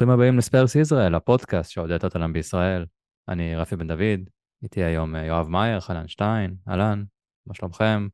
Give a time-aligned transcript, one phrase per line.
[0.00, 2.86] ברוכים הבאים לספיירס ישראל, הפודקאסט שהודית אותנו בישראל.
[3.28, 4.30] אני רפי בן דוד,
[4.62, 7.04] איתי היום אה, יואב מאייר, חנן שטיין, אהלן,
[7.46, 8.08] מה שלומכם?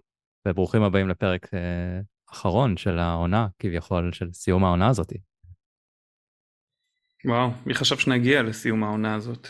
[0.48, 2.00] וברוכים הבאים לפרק אה,
[2.32, 5.12] אחרון של העונה, כביכול, של סיום העונה הזאת.
[7.24, 9.48] וואו, מי חשב שנגיע לסיום העונה הזאת?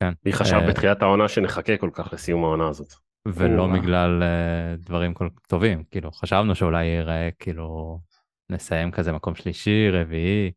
[0.00, 0.12] כן.
[0.26, 2.92] מי חשב אה, בתחילת העונה שנחכה כל כך לסיום העונה הזאת?
[3.28, 3.80] ולא וואו.
[3.80, 7.98] בגלל אה, דברים כל כך טובים, כאילו, חשבנו שאולי ייראה, כאילו,
[8.50, 10.52] נסיים כזה מקום שלישי, רביעי,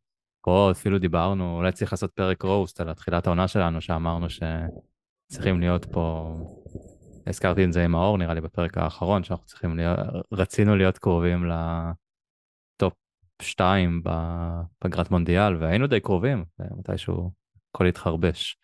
[0.47, 5.85] פה אפילו דיברנו, אולי צריך לעשות פרק רוסט על תחילת העונה שלנו, שאמרנו שצריכים להיות
[5.85, 6.35] פה,
[7.27, 9.97] הזכרתי את זה עם האור, נראה לי, בפרק האחרון, שאנחנו צריכים להיות,
[10.31, 12.93] רצינו להיות קרובים לטופ
[13.41, 17.31] 2 בפגרת מונדיאל, והיינו די קרובים, ומתישהו
[17.75, 18.57] הכל התחרבש.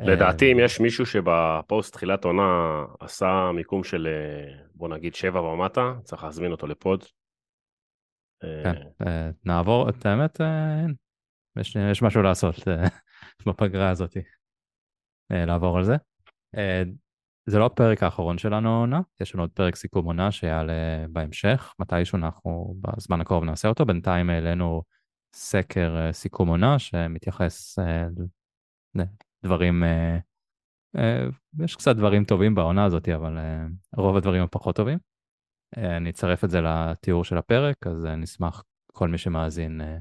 [0.00, 5.94] לדעתי אם יש מישהו שבפוסט תחילת עונה עשה מיקום של אה, בוא נגיד שבע ומטה,
[6.04, 7.04] צריך להזמין אותו לפוד.
[8.44, 10.86] אה, כן, אה, נעבור, את האמת, אה,
[11.60, 12.88] יש, יש משהו לעשות אה,
[13.46, 14.16] בפגרה הזאת,
[15.32, 15.96] אה, לעבור על זה.
[16.56, 16.82] אה,
[17.46, 22.18] זה לא הפרק האחרון שלנו העונה, יש לנו עוד פרק סיכום עונה שיעלה בהמשך, מתישהו
[22.18, 24.82] אנחנו בזמן הקרוב נעשה אותו, בינתיים העלינו
[25.34, 28.06] סקר אה, סיכום עונה שמתייחס אה,
[29.44, 30.18] לדברים, אה,
[30.96, 31.24] אה,
[31.64, 33.64] יש קצת דברים טובים בעונה הזאת, אבל אה,
[33.96, 34.98] רוב הדברים הפחות טובים.
[35.78, 39.98] אה, אני אצרף את זה לתיאור של הפרק, אז אה, נשמח כל מי שמאזין אה,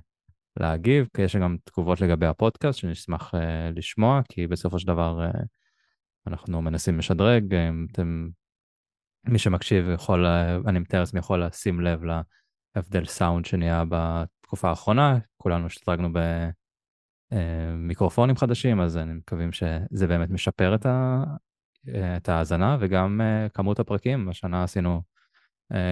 [0.59, 3.31] להגיב, יש גם תגובות לגבי הפודקאסט שנשמח
[3.75, 5.29] לשמוע, כי בסופו של דבר
[6.27, 8.29] אנחנו מנסים לשדרג, אם אתם,
[9.27, 10.25] מי שמקשיב יכול,
[10.67, 12.01] אני מתאר לעצמי יכול לשים לב
[12.75, 16.09] להבדל סאונד שנהיה בתקופה האחרונה, כולנו השתדרגנו
[17.31, 20.85] במיקרופונים חדשים, אז אני מקווים שזה באמת משפר את,
[22.17, 23.21] את ההאזנה וגם
[23.53, 25.01] כמות הפרקים, השנה עשינו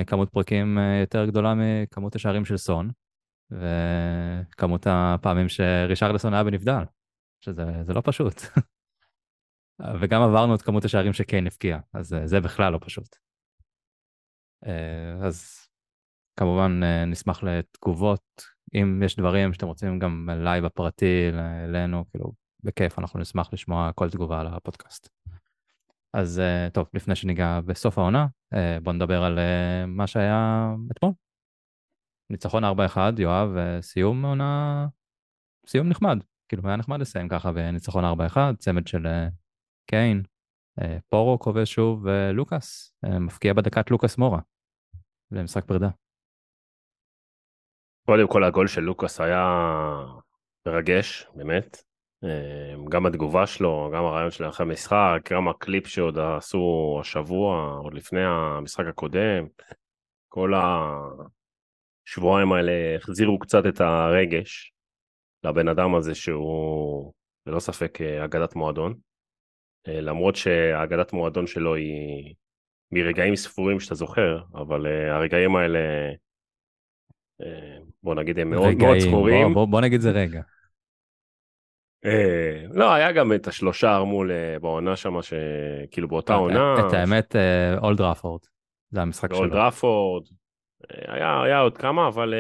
[0.08, 2.92] כמות פרקים אה, יותר גדולה מכמות השערים של סון,
[3.52, 6.84] וכמות הפעמים שרישרלסון היה בנבדל,
[7.42, 8.42] שזה זה לא פשוט.
[10.02, 13.16] וגם עברנו את כמות השערים שקיין הבקיע, אז אה, זה בכלל לא פשוט.
[14.66, 15.68] אה, אז
[16.40, 21.30] כמובן אה, נשמח לתגובות, אם יש דברים שאתם רוצים גם אליי בפרטי,
[21.64, 22.32] אלינו, כאילו,
[22.64, 25.10] בכיף, אנחנו נשמח לשמוע כל תגובה על הפודקאסט.
[26.14, 28.39] אז אה, טוב, לפני שניגע בסוף העונה, אה,
[28.84, 31.14] בוא נדבר על אה, מה שהיה אתמול.
[32.30, 32.68] ניצחון 4-1,
[33.18, 34.88] יואב, אה, סיום עונה,
[35.68, 36.18] סיום נחמד.
[36.50, 39.28] כאילו, היה נחמד לסיים ככה בניצחון 4-1, צמד של אה,
[39.86, 40.24] קיין,
[40.82, 44.40] אה, פורו כובש שוב, ולוקאס, אה, מפקיע בדקת לוקאס מורה,
[45.32, 45.90] למשחק פרידה.
[48.06, 49.46] קודם כל הגול של לוקאס היה
[50.68, 51.89] מרגש, באמת.
[52.24, 57.94] אה, גם התגובה שלו, גם הרעיון שלו אחרי המשחק, גם הקליפ שעוד עשו השבוע, עוד
[57.94, 59.48] לפני המשחק הקודם.
[60.28, 60.54] כל
[62.08, 64.74] השבועיים האלה החזירו קצת את הרגש
[65.44, 67.14] לבן אדם הזה שהוא
[67.46, 68.94] ללא ספק אה, אגדת מועדון.
[69.88, 72.36] אה, למרות שהאגדת מועדון שלו היא
[72.92, 75.80] מרגעים ספורים שאתה זוכר, אבל אה, הרגעים האלה,
[78.04, 79.48] בוא נגיד, הם מאוד מאוד רגעים, זכורים.
[79.48, 80.42] בוא, בוא, בוא נגיד זה רגע.
[82.06, 86.76] אה, לא, היה גם את השלושה מול אה, בעונה שם, שכאילו באותה עונה.
[86.88, 88.42] את האמת, אה, אולד ראפורד,
[88.92, 89.64] זה המשחק אולד שלו.
[89.66, 90.28] ראפורד,
[90.92, 92.34] אה, היה, עוד כמה, אבל...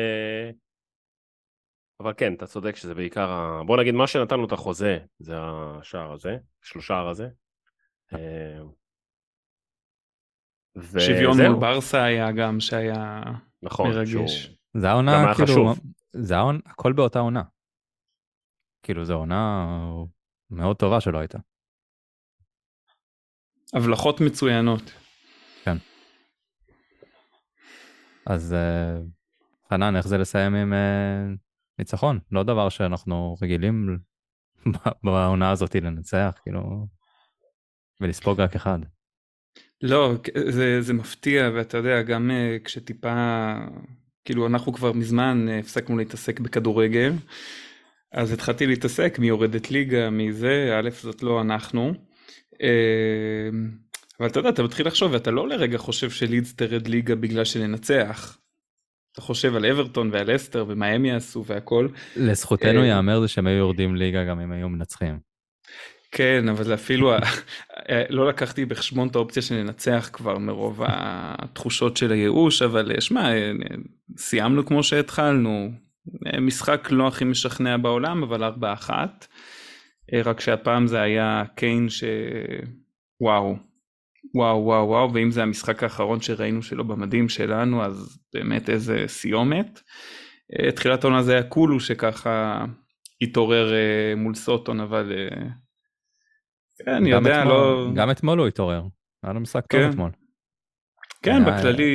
[2.01, 3.61] אבל כן, אתה צודק שזה בעיקר, ה...
[3.65, 7.29] בוא נגיד, מה שנתן לו את החוזה, זה השער הזה, שלושה הזה.
[8.13, 8.59] אה,
[10.75, 13.21] וזהו, שוויון מול ברסה היה גם שהיה
[13.61, 14.11] נכון, מרגש.
[14.11, 15.73] שהוא- זה העונה, כאילו.
[16.11, 17.43] זה העונה, הכל באותה עונה.
[18.83, 19.65] כאילו, זו עונה
[20.49, 21.37] מאוד טובה שלא הייתה.
[23.73, 24.91] הבלחות מצוינות.
[28.29, 28.97] אז אה,
[29.69, 31.25] חנן, איך זה לסיים עם אה,
[31.79, 32.19] ניצחון?
[32.31, 33.97] לא דבר שאנחנו רגילים
[35.03, 36.87] בעונה הזאת לנצח, כאילו,
[38.01, 38.79] ולספוג רק אחד.
[39.81, 40.13] לא,
[40.49, 43.53] זה, זה מפתיע, ואתה יודע, גם אה, כשטיפה,
[44.25, 47.13] כאילו אנחנו כבר מזמן הפסקנו להתעסק בכדורגל,
[48.11, 51.93] אז התחלתי להתעסק מי יורדת ליגה, מי זה, א', זאת לא אנחנו.
[52.61, 53.49] אה,
[54.19, 58.37] אבל אתה יודע, אתה מתחיל לחשוב, ואתה לא לרגע חושב שלידס תרד ליגה בגלל שננצח.
[59.11, 61.87] אתה חושב על אברטון ועל אסטר ומה הם יעשו והכל.
[62.15, 65.19] לזכותנו אה, ייאמר זה שהם היו יורדים ליגה גם אם היו מנצחים.
[66.11, 67.19] כן, אבל אפילו ה-
[68.09, 73.51] לא לקחתי בחשבון את האופציה שננצח כבר מרוב התחושות של הייאוש, אבל אה, שמע, אה,
[74.17, 75.71] סיימנו כמו שהתחלנו.
[76.41, 78.89] משחק לא הכי משכנע בעולם, אבל 4-1.
[80.13, 82.03] אה, רק שהפעם זה היה קיין ש...
[83.21, 83.55] וואו.
[84.35, 89.81] וואו וואו וואו, ואם זה המשחק האחרון שראינו שלו במדים שלנו, אז באמת איזה סיומת.
[90.59, 92.65] אה, תחילת העונה זה היה קולו שככה
[93.21, 95.13] התעורר אה, מול סוטון, אבל
[96.85, 97.87] כן, אני יודע, אתמול- לא...
[97.95, 98.83] גם אתמול הוא התעורר.
[99.23, 99.89] היה לו משחק טוב כן.
[99.89, 100.11] אתמול.
[101.21, 101.93] כן, היה- בכללי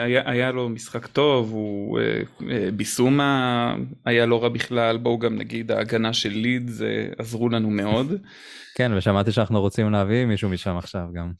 [0.00, 3.74] היה, היה לו משחק טוב, הוא אה, אה, ביסומה
[4.04, 8.06] היה לא רע בכלל, בואו גם נגיד ההגנה של לידס אה, עזרו לנו מאוד,
[8.76, 11.32] כן, ושמעתי שאנחנו רוצים להביא מישהו משם עכשיו גם.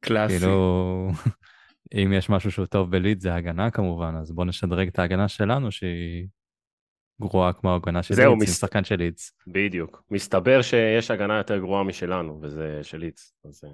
[0.00, 0.38] קלאסי.
[0.38, 1.08] כאילו,
[1.94, 5.70] אם יש משהו שהוא טוב בליד זה הגנה כמובן, אז בוא נשדרג את ההגנה שלנו
[5.72, 6.26] שהיא
[7.20, 9.32] גרועה כמו ההגנה של לידס, עם מס- שחקן של לידס.
[9.46, 10.02] בדיוק.
[10.10, 13.32] מסתבר שיש הגנה יותר גרועה משלנו, וזה של ליץ.
[13.48, 13.70] אז אה,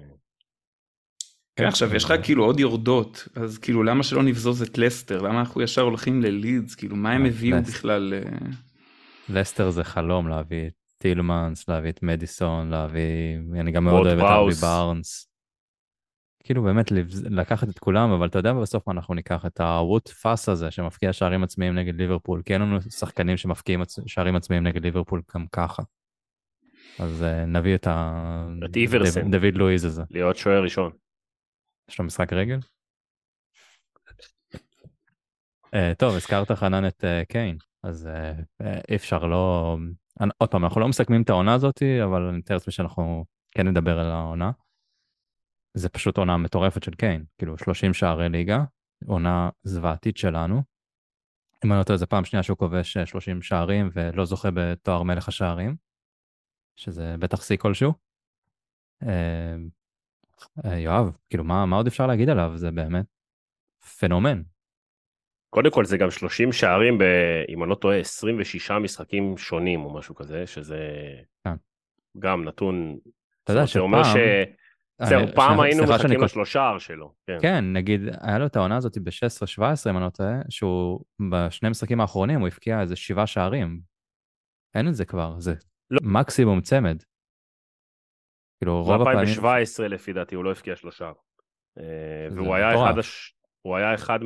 [1.59, 5.61] עכשיו יש לך כאילו עוד יורדות, אז כאילו למה שלא נבזוז את לסטר, למה אנחנו
[5.61, 7.57] ישר הולכים ללידס, כאילו מה הם אה, הביאו.
[7.61, 8.47] בכלל, אה,
[9.29, 14.23] לסטר זה חלום להביא את טילמנס, להביא את מדיסון, להביא, אני גם מאוד אוהב את
[14.23, 14.53] ארבי.
[14.61, 15.29] בארנס.
[16.43, 16.91] כאילו באמת
[17.29, 21.13] לקחת את כולם, אבל אתה יודע בסוף מה אנחנו ניקח את הווט פאס הזה שמפקיע
[21.13, 25.83] שערים עצמיים נגד ליברפול, כי אין לנו שחקנים שמפקיעים שערים עצמיים נגד ליברפול גם ככה.
[26.99, 28.47] אז אה, נביא את ה...
[28.65, 29.31] את איברסן.
[29.31, 30.03] דוד לואיז הזה.
[30.11, 30.91] להיות שוער ראשון.
[31.89, 32.59] יש לו משחק רגל?
[35.73, 39.77] אה, טוב, הזכרת חנן את אה, קיין, אז אה, אי אפשר לא...
[40.21, 43.67] אני- עוד פעם, אנחנו לא מסכמים את העונה הזאת, אבל אני מתאר לעצמי שאנחנו כן
[43.67, 44.51] נדבר על העונה.
[45.77, 48.63] זה פשוט עונה מטורפת של קיין, כאילו 30 שערי ליגה,
[49.07, 50.63] עונה זוועתית שלנו.
[51.65, 55.03] אם אני לא טועה, זו פעם שנייה שהוא כובש אה, 30 שערים ולא זוכה בתואר
[55.03, 55.75] מלך השערים,
[56.75, 57.93] שזה בטח שיא כלשהו.
[60.65, 62.51] אה, יואב, כאילו מה, מה עוד אפשר להגיד עליו?
[62.55, 63.05] זה באמת
[63.99, 64.41] פנומן.
[65.49, 67.03] קודם כל זה גם 30 שערים, ב,
[67.49, 70.79] אם אני לא טועה, 26 משחקים שונים או משהו כזה, שזה
[71.43, 71.55] כן.
[72.19, 72.97] גם נתון,
[73.43, 75.09] אתה יודע זה אומר שפעם- ש...
[75.09, 77.13] זהו, פעם היינו שאני מחכים לשלושה שלו.
[77.27, 77.37] כן.
[77.41, 80.99] כן, נגיד, היה לו את העונה הזאת ב-16-17, אם אני לא טועה, שהוא
[81.31, 83.79] בשני המשחקים האחרונים הוא הבקיע איזה שבעה שערים.
[84.75, 85.53] אין את זה כבר, זה
[85.91, 85.99] לא.
[86.03, 87.03] מקסימום צמד.
[88.63, 89.25] כאילו רוב הפעמים...
[89.41, 91.11] ב-2017 לפי דעתי הוא לא הבקיע שלושה.
[91.77, 92.75] אה, והוא היה.
[92.75, 93.35] אחד, הש...
[93.61, 94.19] הוא היה אחד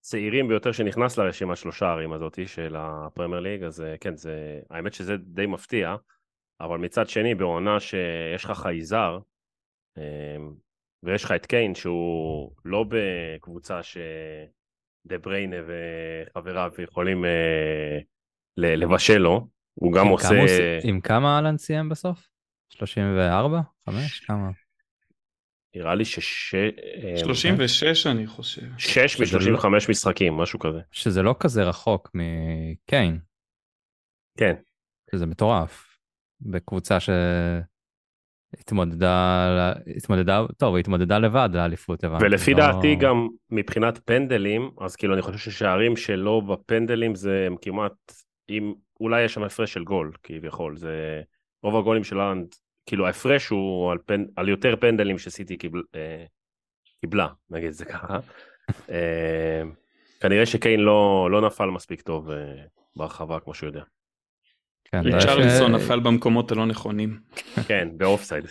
[0.00, 4.60] מהצעירים ביותר שנכנס לרשימת שלושה הערים הזאתי של הפרמייר ליג, אז אה, כן, זה...
[4.70, 5.96] האמת שזה די מפתיע,
[6.60, 9.18] אבל מצד שני, בעונה שיש לך חייזר,
[9.98, 10.36] אה,
[11.02, 17.98] ויש לך את קיין שהוא לא בקבוצה שדה בריינה וחבריו יכולים אה,
[18.56, 20.78] לבשל לו, הוא גם עושה...
[20.84, 22.33] עם כמה אהלן סיים בסוף?
[22.74, 23.60] 34?
[23.86, 24.20] 5?
[24.20, 24.50] כמה?
[25.76, 26.54] נראה לי שש...
[26.54, 28.62] אה, 36 אני חושב.
[28.78, 30.80] שש שזה מ-35 משחקים, משהו כזה.
[30.92, 33.18] שזה לא כזה רחוק מקיין,
[34.38, 34.54] כן,
[35.12, 35.98] שזה מטורף.
[36.40, 36.98] בקבוצה
[38.54, 42.24] שהתמודדה, התמודדה, טוב, התמודדה לבד לאליפות, הבנתי.
[42.24, 47.56] ולפי לא- דעתי גם מבחינת פנדלים, אז כאילו אני חושב ששערים שלא בפנדלים זה הם
[47.62, 47.92] כמעט,
[48.50, 51.22] אם אולי יש שם הפרש של גול כביכול, זה
[51.62, 52.54] רוב הגולים של אהלנד,
[52.86, 56.24] כאילו ההפרש הוא על, פנ, על יותר פנדלים שסיטי קיבל, אה,
[57.00, 58.18] קיבלה, נגיד זה ככה.
[58.90, 59.62] אה,
[60.20, 62.36] כנראה שקיין לא, לא נפל מספיק טוב אה,
[62.96, 63.82] ברחבה כמו שהוא יודע.
[64.84, 67.20] כן, ריצ'רליסון ש- נפל במקומות הלא נכונים.
[67.68, 68.44] כן, באופסייד.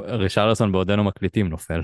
[0.00, 1.80] ריצ'רלסון בעודנו מקליטים נופל.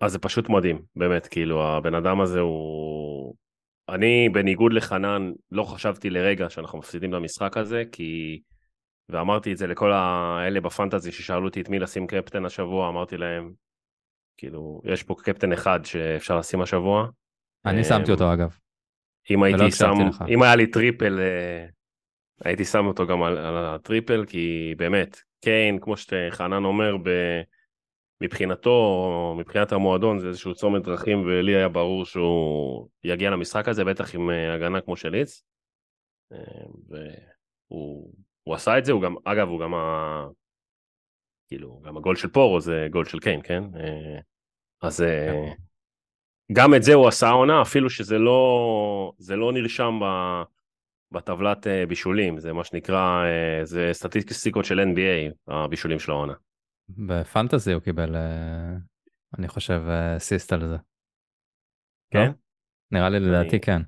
[0.00, 3.34] אז זה פשוט מדהים, באמת, כאילו הבן אדם הזה הוא...
[3.88, 8.40] אני בניגוד לחנן לא חשבתי לרגע שאנחנו מפסידים למשחק הזה, כי...
[9.08, 13.16] ואמרתי את זה לכל האלה ב fantasy ששאלו אותי את מי לשים קפטן השבוע, אמרתי
[13.16, 13.52] להם,
[14.36, 17.06] כאילו, יש פה קפטן אחד שאפשר לשים השבוע.
[17.66, 18.58] אני שמתי אותו אגב.
[19.30, 20.24] אם הייתי שם, לך.
[20.28, 21.66] אם היה לי triple, אה,
[22.44, 27.10] הייתי שם אותו גם על, על ה triple, כי באמת, קיין, כמו שחנן אומר, ב...
[28.20, 34.14] מבחינתו, מבחינת המועדון, זה איזשהו צומת דרכים, ולי היה ברור שהוא יגיע למשחק הזה, בטח
[34.14, 35.42] עם אה, הגנה כמו של ליץ.
[36.32, 36.38] אה,
[36.88, 40.26] והוא הוא עשה את זה, הוא גם, אגב, הוא גם ה...
[41.48, 43.62] כאילו, גם הגול של פורו זה גול של קיין, כן?
[43.76, 44.20] אה,
[44.82, 45.04] אז
[46.52, 50.06] גם את זה הוא עשה העונה, אפילו שזה לא, זה לא נרשם ב,
[51.12, 53.24] בטבלת בישולים, זה מה שנקרא,
[53.62, 56.34] זה סטטיסטיקות של NBA, הבישולים של העונה.
[56.88, 58.76] בפנטזי הוא קיבל, אה,
[59.38, 60.76] אני חושב, אה, סיסט על זה.
[62.10, 62.26] כן?
[62.26, 62.32] לא?
[62.90, 63.82] נראה לי לדעתי אני- כן.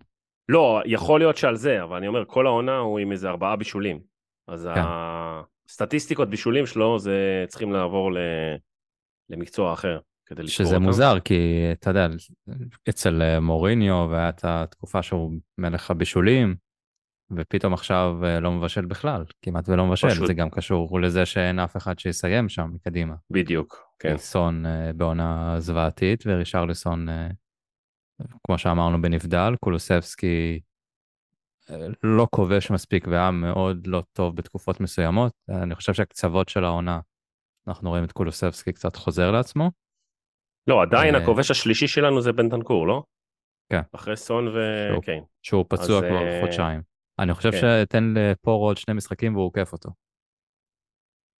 [0.49, 4.01] לא, יכול להיות שעל זה, אבל אני אומר, כל העונה הוא עם איזה ארבעה בישולים.
[4.49, 4.81] אז כן.
[4.85, 8.19] הסטטיסטיקות בישולים שלו, זה צריכים לעבור ל...
[9.31, 10.83] למקצוע אחר, כדי שזה אותם.
[10.83, 11.35] מוזר, כי
[11.73, 12.07] אתה יודע,
[12.89, 16.57] אצל אה, מוריניו והיה את התקופה שהוא מלך הבישולים,
[17.37, 20.27] ופתאום עכשיו אה, לא מבשל בכלל, כמעט ולא מבשל, פשוט.
[20.27, 23.15] זה גם קשור לזה שאין אף אחד שיסיים שם מקדימה.
[23.31, 24.17] בדיוק, כן.
[24.17, 27.29] סון אה, בעונה זוועתית ורישרליסון אה,
[28.47, 30.61] כמו שאמרנו בנבדל, קולוסבסקי
[32.03, 35.33] לא כובש מספיק והיה מאוד לא טוב בתקופות מסוימות.
[35.49, 37.01] אני חושב שהקצוות של העונה,
[37.69, 39.71] אנחנו רואים את קולוסבסקי קצת חוזר לעצמו.
[40.67, 43.03] לא, עדיין הכובש השלישי שלנו זה בנטנקור, לא?
[43.69, 43.81] כן.
[43.93, 44.49] אחרי סון
[44.99, 45.25] וקיין.
[45.43, 46.90] שהוא פצוע כבר חודשיים.
[47.23, 47.59] אני חושב כן.
[47.85, 49.91] שתן לפורו עוד שני משחקים והוא עוקף אותו.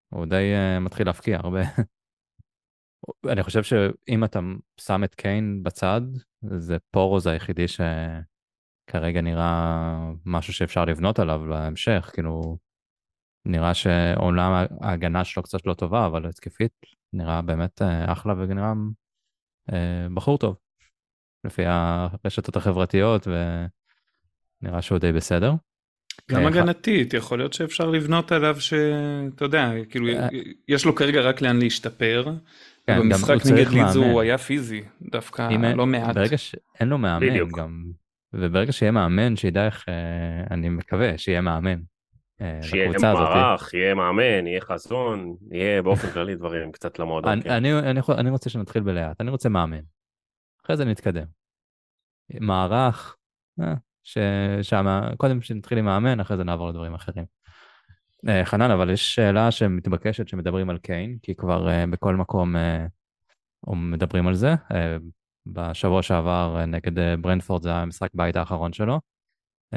[0.09, 1.61] הוא די uh, מתחיל להפקיע הרבה.
[3.33, 4.41] אני חושב שאם אתה
[4.81, 6.01] שם את קיין בצד,
[6.57, 12.59] זה פורו זה היחידי שכרגע נראה משהו שאפשר לבנות עליו להמשך, כאילו
[13.45, 16.73] נראה שעולם ההגנה שלו קצת לא טובה, אבל התקפית
[17.13, 18.73] נראה באמת אה, אחלה ונראה
[19.73, 20.57] אה, בחור טוב,
[21.45, 25.53] לפי הרשתות החברתיות, ונראה שהוא די בסדר.
[26.31, 30.29] גם אה, הגנתית, יכול להיות שאפשר לבנות עליו שאתה יודע, כאילו אה.
[30.69, 32.25] יש לו כרגע רק לאן להשתפר.
[32.87, 33.97] כן, במשחק נגד לידס.
[33.97, 36.15] הוא היה פיזי, דווקא לא מעט.
[36.15, 37.49] ברגע שאין לו מאמן.
[37.57, 37.85] גם,
[38.33, 39.95] וברגע שיהיה מאמן שידע איך, אה,
[40.51, 41.81] אני מקווה שיהיה מאמן
[42.63, 42.91] שיהיה.
[43.03, 47.33] מערך, יהיה מאמן, יהיה חזון, יהיה באופן כללי דברים קצת למועדון.
[47.33, 47.51] אני, כן.
[47.51, 49.81] אני, אני, אני רוצה שנתחיל בלאט, אני רוצה מאמן.
[50.65, 51.27] אחרי זה נתקדם.
[52.41, 53.17] מערך,
[53.61, 53.75] אה,
[54.05, 54.19] ש,
[54.63, 57.25] שמה, קודם שנתחיל עם מאמן, אחרי זה נעבור לדברים אחרים.
[58.29, 62.87] אה, חנן, אבל יש שאלה שמתבקשת שמדברים על קיין, כי כבר אה, בכל מקום אה,
[63.67, 64.55] מדברים על זה.
[65.47, 69.01] בשבוע שעבר נגד ברנפורד זה המשחק בית האחרון שלו.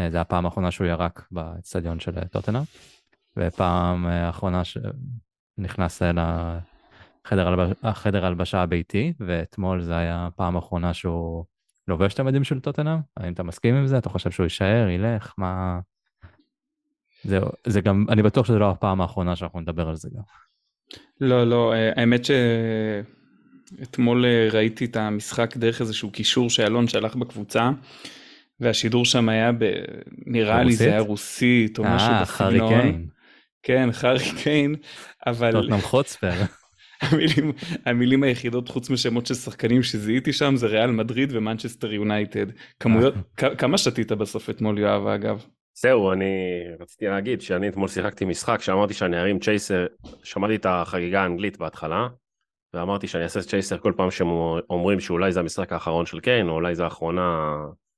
[0.10, 2.62] זה הפעם האחרונה שהוא ירק באצטדיון של טוטנאם.
[3.38, 6.02] ופעם האחרונה שנכנס
[7.32, 11.46] הלבש- החדר הלבשה הביתי, ואתמול זה היה הפעם האחרונה שהוא
[11.88, 13.00] לובש את המדים של טוטנאם.
[13.18, 13.98] האם אתה מסכים עם זה?
[13.98, 15.34] אתה חושב שהוא יישאר, ילך?
[15.38, 15.80] מה...
[17.24, 20.22] זה, זה גם, אני בטוח שזו לא הפעם האחרונה שאנחנו נדבר על זה גם.
[21.22, 22.22] לא, לא, אה, האמת
[23.80, 27.70] שאתמול אה, ראיתי את המשחק דרך איזשהו קישור שאלון שלח בקבוצה,
[28.60, 29.66] והשידור שם היה, ב...
[30.26, 30.78] נראה לי ברוסית?
[30.78, 32.70] זה היה רוסית או משהו אה, חרא בסגנון.
[32.82, 33.08] קיין,
[33.64, 34.76] כן, חרי קיין,
[35.28, 36.34] אבל טוטנאם חוצפר.
[37.12, 37.52] המילים,
[37.86, 42.46] המילים היחידות חוץ משמות של שחקנים שזיהיתי שם זה ריאל מדריד ומנצ'סטר יונייטד.
[42.80, 45.46] כמויות, כ- כמה שתית בסוף אתמול יואב אגב?
[45.82, 46.34] זהו, אני
[46.80, 49.86] רציתי להגיד שאני אתמול שיחקתי משחק שאמרתי שאני ארים צ'ייסר,
[50.24, 52.08] שמעתי את החגיגה האנגלית בהתחלה,
[52.74, 54.28] ואמרתי שאני אעשה צ'ייסר כל פעם שהם
[54.70, 57.56] אומרים שאולי זה המשחק האחרון של קיין, או אולי זה האחרונה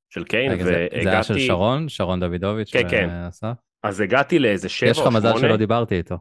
[0.10, 3.10] של קיין, רגע, זה, זה היה של והגעתי, שרון, שרון דוידוביץ' כן, כן.
[3.12, 3.54] ועשה?
[3.84, 6.18] אז הגעתי לאיזה שבע יש לך או מזל שמונה, שלא דיברתי איתו.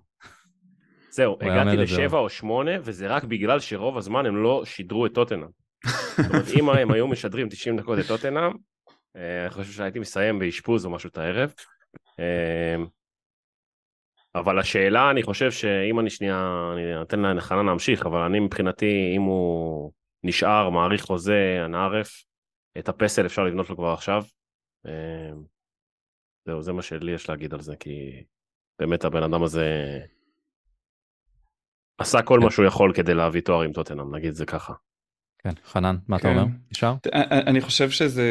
[1.14, 5.48] זהו, הגעתי לשבע או שמונה, וזה רק בגלל שרוב הזמן הם לא שידרו את טוטנאם.
[6.16, 8.52] זאת אומרת, אם הם היו משדרים 90 דקות את טוטנאם,
[9.16, 11.54] אה, אני חושב שהייתי מסיים באשפוז או משהו את הערב.
[12.20, 12.76] אה,
[14.34, 19.22] אבל השאלה, אני חושב שאם אני שנייה, אני אתן לחנן להמשיך, אבל אני מבחינתי, אם
[19.22, 19.92] הוא
[20.24, 22.24] נשאר, מעריך חוזה, אנא ערף,
[22.78, 24.22] את הפסל אפשר לבנות לו כבר עכשיו.
[24.86, 25.32] אה,
[26.46, 28.24] זהו, זה מה שלי יש להגיד על זה, כי
[28.78, 30.00] באמת הבן אדם הזה
[31.98, 34.72] עשה כל מה שהוא יכול כדי להביא תואר עם טוטנאם, נגיד זה ככה.
[35.44, 36.38] כן, חנן, מה אתה כן.
[36.38, 36.44] אומר?
[36.70, 36.94] נשאר?
[37.46, 38.26] אני חושב שזה...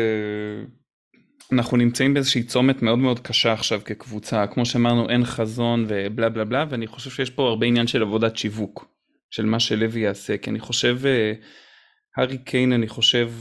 [1.52, 6.46] אנחנו נמצאים באיזושהי צומת מאוד מאוד קשה עכשיו כקבוצה, כמו שאמרנו אין חזון ובלה בלה
[6.46, 8.88] בלה, ואני חושב שיש פה הרבה עניין של עבודת שיווק,
[9.30, 11.34] של מה שלוי יעשה, כי אני חושב, אה,
[12.18, 13.32] הארי קיין אני חושב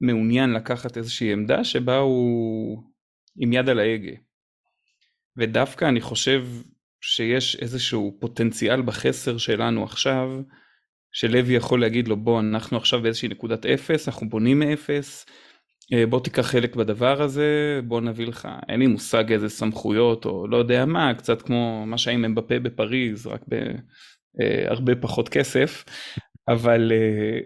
[0.00, 2.82] מעוניין לקחת איזושהי עמדה שבה הוא
[3.36, 4.12] עם יד על ההגה.
[5.36, 6.46] ודווקא אני חושב
[7.00, 10.28] שיש איזשהו פוטנציאל בחסר שלנו עכשיו,
[11.12, 15.26] שלוי יכול להגיד לו בוא אנחנו עכשיו באיזושהי נקודת אפס, אנחנו בונים מאפס,
[15.92, 20.46] אה, בוא תיקח חלק בדבר הזה, בוא נביא לך, אין לי מושג איזה סמכויות או
[20.48, 25.84] לא יודע מה, קצת כמו מה שהיה עם אמבפה בפריז, רק בהרבה פחות כסף,
[26.48, 27.40] אבל אה,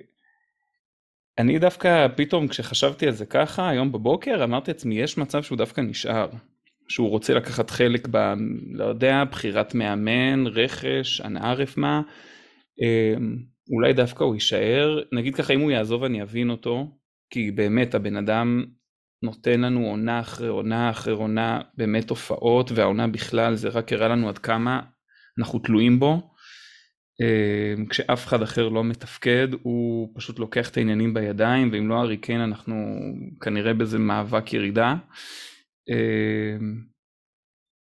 [1.38, 5.80] אני דווקא פתאום כשחשבתי על זה ככה היום בבוקר אמרתי לעצמי יש מצב שהוא דווקא
[5.80, 6.28] נשאר,
[6.90, 8.34] שהוא רוצה לקחת חלק ב...
[8.72, 12.02] לא יודע, בחירת מאמן, רכש, אנא ערף מה,
[12.82, 13.14] אה,
[13.72, 16.86] אולי דווקא הוא יישאר, נגיד ככה אם הוא יעזוב אני אבין אותו,
[17.30, 18.64] כי באמת הבן אדם
[19.22, 24.28] נותן לנו עונה אחרי עונה אחרי עונה באמת הופעות והעונה בכלל זה רק הראה לנו
[24.28, 24.80] עד כמה
[25.38, 26.30] אנחנו תלויים בו.
[27.22, 32.16] אה, כשאף אחד אחר לא מתפקד הוא פשוט לוקח את העניינים בידיים ואם לא ארי
[32.16, 32.74] קיין אנחנו
[33.40, 34.94] כנראה באיזה מאבק ירידה.
[35.90, 36.56] אה,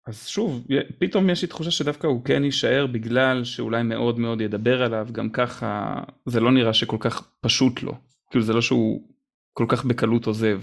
[0.07, 0.67] אז שוב
[0.99, 5.29] פתאום יש לי תחושה שדווקא הוא כן יישאר בגלל שאולי מאוד מאוד ידבר עליו גם
[5.29, 7.93] ככה זה לא נראה שכל כך פשוט לו
[8.31, 9.07] כאילו זה לא שהוא
[9.53, 10.61] כל כך בקלות עוזב.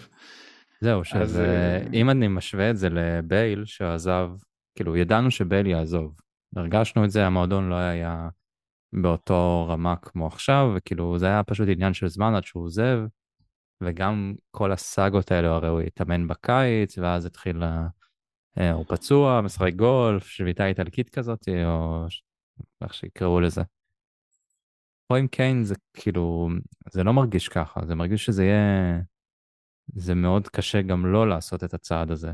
[0.81, 4.31] זהו, אז, שזה, אה, אם אני משווה את זה לבייל שעזב,
[4.75, 6.21] כאילו ידענו שבייל יעזוב.
[6.57, 8.29] הרגשנו את זה, המועדון לא היה
[8.93, 12.99] באותו רמה כמו עכשיו, וכאילו זה היה פשוט עניין של זמן עד שהוא עוזב.
[13.81, 17.63] וגם כל הסאגות האלו, הרי הוא התאמן בקיץ, ואז התחיל,
[18.59, 22.07] אה, הוא פצוע, משחק גולף, שביתה איטלקית כזאת, או
[22.83, 23.63] איך שיקראו לזה.
[25.07, 26.49] פה עם קיין זה כאילו,
[26.91, 29.01] זה לא מרגיש ככה, זה מרגיש שזה יהיה,
[29.95, 32.33] זה מאוד קשה גם לא לעשות את הצעד הזה.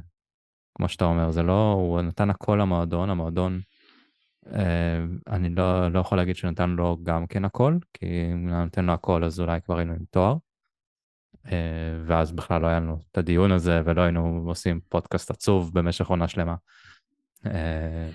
[0.74, 3.60] כמו שאתה אומר, זה לא, הוא נתן הכל למועדון, המועדון,
[4.46, 8.92] אה, אני לא, לא יכול להגיד שנתן לו גם כן הכל, כי אם נותן לו
[8.92, 10.36] הכל אז אולי כבר היינו עם תואר.
[11.52, 16.06] אה, ואז בכלל לא היה לנו את הדיון הזה ולא היינו עושים פודקאסט עצוב במשך
[16.06, 16.54] עונה שלמה.
[17.46, 18.10] אה,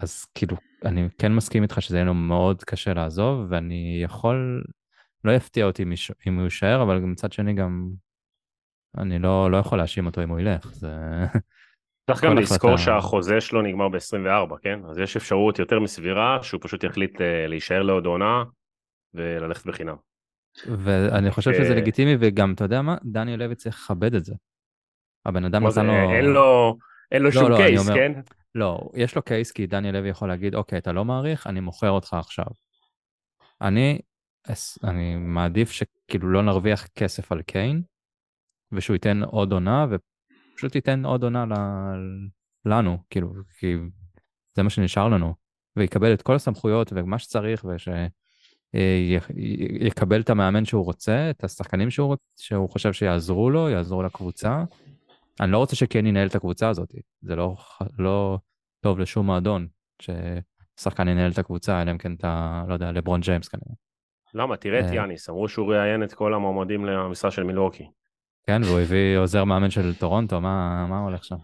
[0.00, 4.64] אז כאילו, אני כן מסכים איתך שזה יהיה לו מאוד קשה לעזוב, ואני יכול,
[5.24, 5.84] לא יפתיע אותי
[6.26, 7.88] אם הוא יישאר, אבל מצד שני גם,
[8.98, 10.90] אני לא, לא יכול להאשים אותו אם הוא ילך, זה...
[12.06, 14.80] צריך גם לזכור שהחוזה שלו נגמר ב-24, כן?
[14.90, 18.44] אז יש אפשרות יותר מסבירה שהוא פשוט יחליט אה, להישאר לעוד עונה
[19.14, 19.96] וללכת בחינם.
[20.66, 22.96] ואני חושב שזה אה, לגיטימי, וגם, אתה יודע מה?
[23.04, 24.34] דניאל לוי צריך לכבד את זה.
[25.26, 25.92] הבן אדם נתן לו...
[25.92, 26.76] אין לו...
[27.12, 28.12] אין לו לא, שום לא, קייס, אומר, כן?
[28.54, 31.90] לא, יש לו קייס כי דניאל לוי יכול להגיד, אוקיי, אתה לא מעריך, אני מוכר
[31.90, 32.46] אותך עכשיו.
[33.62, 33.98] אני,
[34.84, 37.82] אני מעדיף שכאילו לא נרוויח כסף על קיין,
[38.72, 41.52] ושהוא ייתן עוד עונה, ופשוט ייתן עוד עונה ל...
[42.66, 43.76] לנו, כאילו, כי
[44.56, 45.34] זה מה שנשאר לנו,
[45.76, 47.64] ויקבל את כל הסמכויות ומה שצריך,
[48.74, 54.64] ושיקבל את המאמן שהוא רוצה, את השחקנים שהוא, שהוא חושב שיעזרו לו, יעזרו לקבוצה.
[55.40, 57.56] אני לא רוצה שקיין ינהל את הקבוצה הזאת, זה לא,
[57.98, 58.38] לא
[58.80, 59.66] טוב לשום מועדון
[60.02, 63.74] ששחקן ינהל את הקבוצה, אלא אם כן אתה, לא יודע, לברון ג'יימס כנראה.
[64.34, 64.56] למה?
[64.56, 64.94] תראה את אה.
[64.94, 67.90] יאניס, אמרו שהוא ראיין את כל המועמדים למשרה של מילווקי.
[68.46, 71.36] כן, והוא הביא עוזר מאמן של טורונטו, מה, מה הולך שם?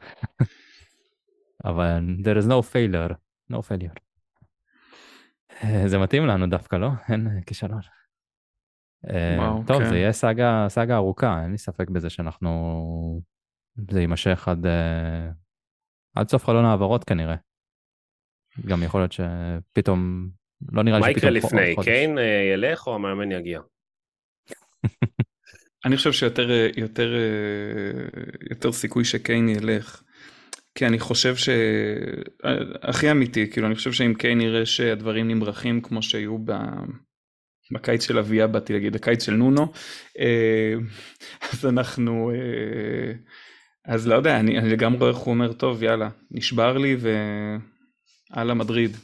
[1.64, 3.14] אבל there is no failure,
[3.52, 4.09] no failure.
[5.64, 6.88] אה, זה מתאים לנו דווקא, לא?
[7.08, 7.80] אין כישלון.
[9.10, 9.88] אה, וואו, טוב, כן.
[9.88, 13.22] זה יהיה סאגה, סאגה ארוכה, אין לי ספק בזה שאנחנו...
[13.90, 14.66] זה יימשך עד,
[16.16, 17.36] עד סוף חלון העברות כנראה.
[18.66, 20.28] גם יכול להיות שפתאום,
[20.72, 21.32] לא נראה לי שפתאום...
[21.32, 22.20] מה יקרה לפני, קיין uh,
[22.54, 23.60] ילך או המאמן יגיע?
[25.84, 27.14] אני חושב שיותר יותר,
[28.50, 30.02] יותר סיכוי שקיין ילך.
[30.74, 31.48] כי אני חושב ש...
[32.82, 36.52] הכי אמיתי, כאילו אני חושב שאם קיין יראה שהדברים נמרחים כמו שהיו ב...
[37.72, 39.72] בקיץ של אביה באתי להגיד הקיץ של נונו
[40.18, 40.74] אה,
[41.52, 43.12] אז אנחנו אה,
[43.84, 46.96] אז לא יודע אני, אני לגמרי רואה איך הוא אומר טוב יאללה נשבר לי
[48.30, 48.96] והלאה מדריד.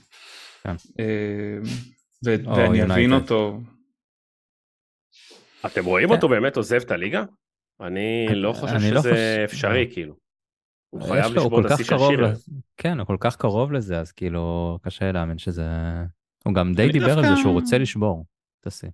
[0.63, 0.75] כן.
[1.01, 1.59] אה,
[2.25, 3.61] ו- ואני אבין אותו.
[5.67, 7.25] אתם רואים אותו באמת עוזב את הליגה?
[7.81, 10.26] אני לא חושב לא שזה אפשרי כאילו.
[11.01, 12.35] הוא חייב לשבור את השיא של שירר.
[12.77, 15.69] כן, הוא כל כך קרוב לזה, אז כאילו קשה להאמין שזה...
[16.45, 18.25] הוא גם די דיבר על זה שהוא רוצה לשבור.
[18.61, 18.87] תעשה.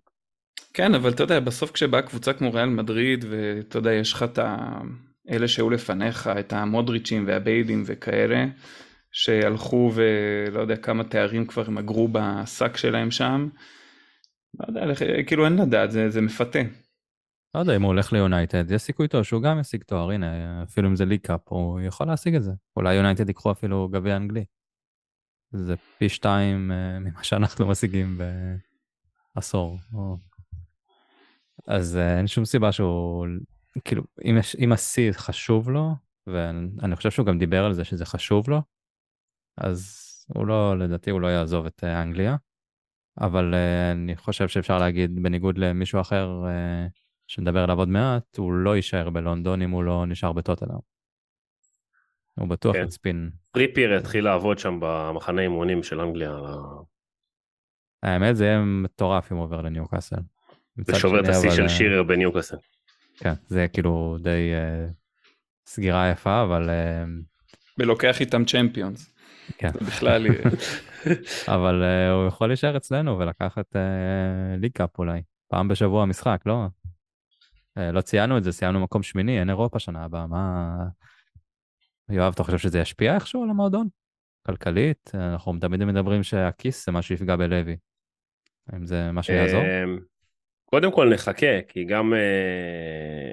[0.75, 4.39] כן, אבל אתה יודע, בסוף כשבאה קבוצה כמו ריאל מדריד, ואתה יודע, יש לך את
[5.31, 8.45] אלה שהיו לפניך, את המודריצ'ים והביילים וכאלה,
[9.13, 13.49] שהלכו ולא יודע כמה תארים כבר הם אגרו בשק שלהם שם.
[14.59, 14.95] לא יודע,
[15.27, 16.59] כאילו אין לדעת, זה, זה מפתה.
[17.55, 20.89] לא יודע אם הוא הולך ליונייטד, יש סיכוי טוב שהוא גם ישיג תואר, הנה, אפילו
[20.89, 22.53] אם זה League Cup, הוא יכול להשיג את זה.
[22.77, 24.45] אולי יונייטד ייקחו אפילו גביע אנגלי.
[25.51, 28.21] זה פי שתיים uh, ממה שאנחנו משיגים
[29.35, 29.79] עשור.
[29.95, 30.17] או...
[31.67, 33.27] אז uh, אין שום סיבה שהוא,
[33.85, 35.95] כאילו, אם, יש, אם השיא חשוב לו,
[36.27, 38.63] ואני חושב שהוא גם דיבר על זה שזה חשוב לו,
[39.57, 42.37] אז הוא לא, לדעתי הוא לא יעזוב את uh, אנגליה,
[43.21, 43.55] אבל
[43.93, 46.45] אני חושב שאפשר להגיד, בניגוד למישהו אחר
[47.27, 50.79] שנדבר עליו עוד מעט, הוא לא יישאר בלונדון אם הוא לא נשאר בטוטנאם.
[52.35, 52.85] הוא בטוח כן.
[52.85, 53.31] יצפין.
[53.53, 56.33] טריפייר יתחיל לעבוד שם במחנה אימונים של אנגליה
[58.03, 60.17] האמת זה יהיה מטורף אם הוא עובר לניוקאסל.
[60.77, 62.57] זה שובר את השיא של שירר בניוקאסל.
[63.17, 64.93] כן, זה כאילו די uh,
[65.67, 66.69] סגירה יפה, אבל...
[66.69, 67.09] Uh,
[67.79, 69.15] ולוקח איתם Champions.
[69.59, 69.69] כן.
[69.69, 70.27] בכלל...
[71.57, 75.23] אבל uh, הוא יכול להישאר אצלנו ולקחת uh, League Cup אולי.
[75.49, 76.67] פעם בשבוע משחק, לא?
[77.79, 80.75] Uh, לא ציינו את זה, סיימנו מקום שמיני, אין אירופה שנה הבאה, מה...
[82.09, 83.89] יואב, אתה חושב שזה ישפיע איכשהו על המועדון?
[84.47, 85.11] כלכלית?
[85.15, 87.77] אנחנו תמיד מדברים שהכיס זה מה שיפגע בלוי.
[88.69, 89.61] האם זה מה שיעזור?
[89.61, 89.99] אמ,
[90.65, 93.31] קודם כל נחכה, כי גם אה,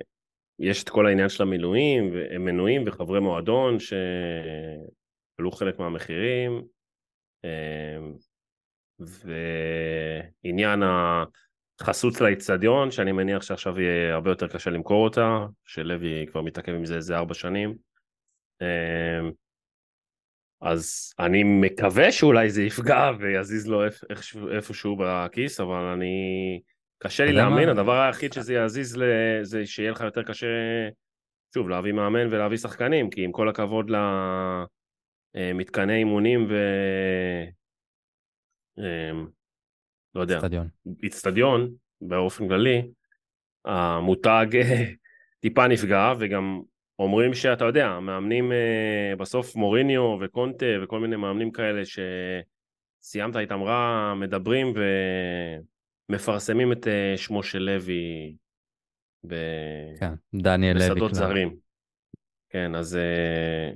[0.60, 6.62] יש את כל העניין של המילואים, מנויים וחברי מועדון שעלו חלק מהמחירים,
[7.44, 8.14] אמ,
[10.44, 10.84] ועניין
[11.82, 16.86] החסות לאיצטדיון, שאני מניח שעכשיו יהיה הרבה יותר קשה למכור אותה, שלוי כבר מתעכב עם
[16.86, 17.76] זה איזה ארבע שנים.
[18.62, 19.32] אמ,
[20.62, 23.82] אז אני מקווה שאולי זה יפגע ויזיז לו
[24.52, 26.60] איפשהו בכיס, אבל אני
[27.04, 27.70] קשה לי להאמין?
[27.70, 29.04] הדבר היחיד שזה יזיז ל...
[29.42, 30.48] זה שיהיה לך יותר קשה,
[31.54, 33.92] שוב, להביא מאמן ולהביא שחקנים, כי עם כל הכבוד
[35.36, 36.56] למתקני אימונים ו...
[40.16, 40.40] לא יודע.
[41.04, 42.82] איצטדיון באופן כללי,
[43.66, 44.48] המותג
[45.42, 46.62] טיפה נפגע, וגם
[47.00, 54.14] אומרים שאתה יודע, מאמנים אה, בסוף מוריניו וקונטה וכל מיני מאמנים כאלה שסיימת איתם רע,
[54.16, 54.74] מדברים
[56.10, 58.36] ומפרסמים את אה, שמו של לוי
[59.28, 60.90] ב- כן, דניאל לוי.
[60.90, 61.14] בשדות.
[61.14, 61.56] זרים.
[62.50, 63.72] כן, אז אה,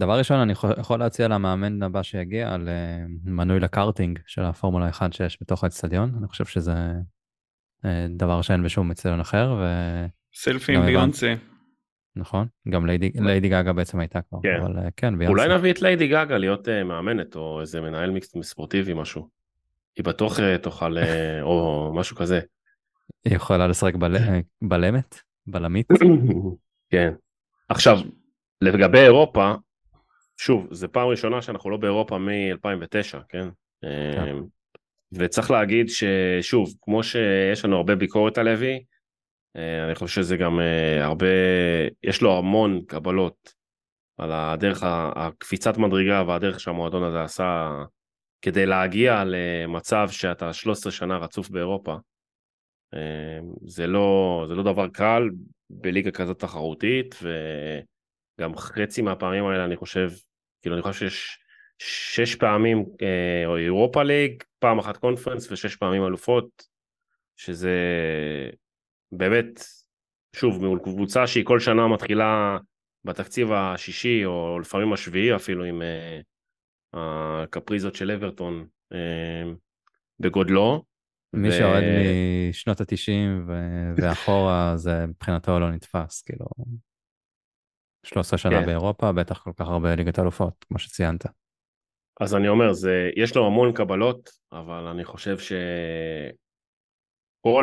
[0.00, 4.88] דבר ראשון, אני יכול- יכול להציע למאמן הבא שיגיע על אה, מנוי לקארטינג של הפורמולה
[4.88, 6.14] 1 שיש בתוך האצטדיון.
[6.18, 6.72] אני חושב שזה
[7.84, 9.60] אה, דבר שאין בשום אצטדיון אחר,
[10.34, 10.96] סלפי גם עם הבנתי.
[10.98, 11.34] ביונסה.
[12.16, 14.60] ונכון, גם ליידי ליידי גגה בעצם הייתה כבר, כן.
[14.62, 15.42] אבל אה, כן, ביונסה.
[15.44, 18.10] אולי נביא את ליידי גגה להיות מאמנת או איזה מנהל
[18.42, 19.28] ספורטיבי משהו.
[19.96, 22.40] היא בטוח תוכל, אה, או משהו כזה.
[23.24, 24.16] היא יכולה לשחק בל-
[24.62, 25.88] בלמת, בלמית.
[26.90, 27.12] כן.
[27.68, 27.98] עכשיו,
[28.60, 29.54] לגבי אירופה,
[30.36, 33.48] שוב, זו פעם ראשונה שאנחנו לא באירופה מ-2009, כן?
[34.14, 34.36] כן.
[35.12, 38.84] וצריך להגיד ששוב, כמו שיש לנו הרבה ביקורת על לוי,
[39.56, 41.26] אה, אני חושב שזה גם אה, הרבה,
[42.02, 43.54] יש לו המון קבלות
[44.18, 44.82] על הדרך,
[45.16, 47.70] הקפיצת מדרגה והדרך שהמועדון הזה עשה
[48.42, 51.96] כדי להגיע למצב שאתה 13 שנה רצוף באירופה.
[52.94, 55.30] אה, זה לא, זה לא דבר קל
[55.70, 57.14] בליגה כזאת תחרותית,
[58.38, 60.10] וגם חצי מהפעמים האלה אני חושב,
[60.62, 61.38] כאילו אני חושב שיש
[61.78, 66.68] שש פעמים אה, או אירופה ליג, פעם אחת קונפרנס ושש פעמים אלופות,
[67.36, 67.76] שזה
[69.12, 69.64] באמת,
[70.36, 72.58] שוב, מול קבוצה שהיא כל שנה מתחילה
[73.04, 76.20] בתקציב השישי, או לפעמים השביעי אפילו, עם אה,
[76.94, 79.52] הקפריזות של אברטון אה,
[80.20, 80.84] בגודלו.
[81.32, 81.82] מי ו- שיורד
[82.50, 83.48] משנות התשעים
[83.96, 86.46] ואחורה, זה מבחינתו לא נתפס, כאילו.
[88.04, 88.66] 13 שנה כן.
[88.66, 91.26] באירופה, בטח כל כך הרבה ליגת אלופות, כמו שציינת.
[92.20, 95.58] אז אני אומר, זה, יש לו המון קבלות, אבל אני חושב שכל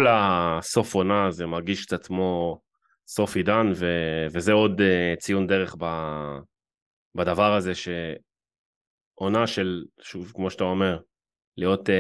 [0.10, 2.62] הסוף עונה הזה מרגיש את עצמו
[3.08, 3.86] סוף עידן, ו,
[4.32, 5.86] וזה עוד uh, ציון דרך ב,
[7.16, 11.00] בדבר הזה, שעונה של, שוב, כמו שאתה אומר,
[11.58, 11.92] להיות uh,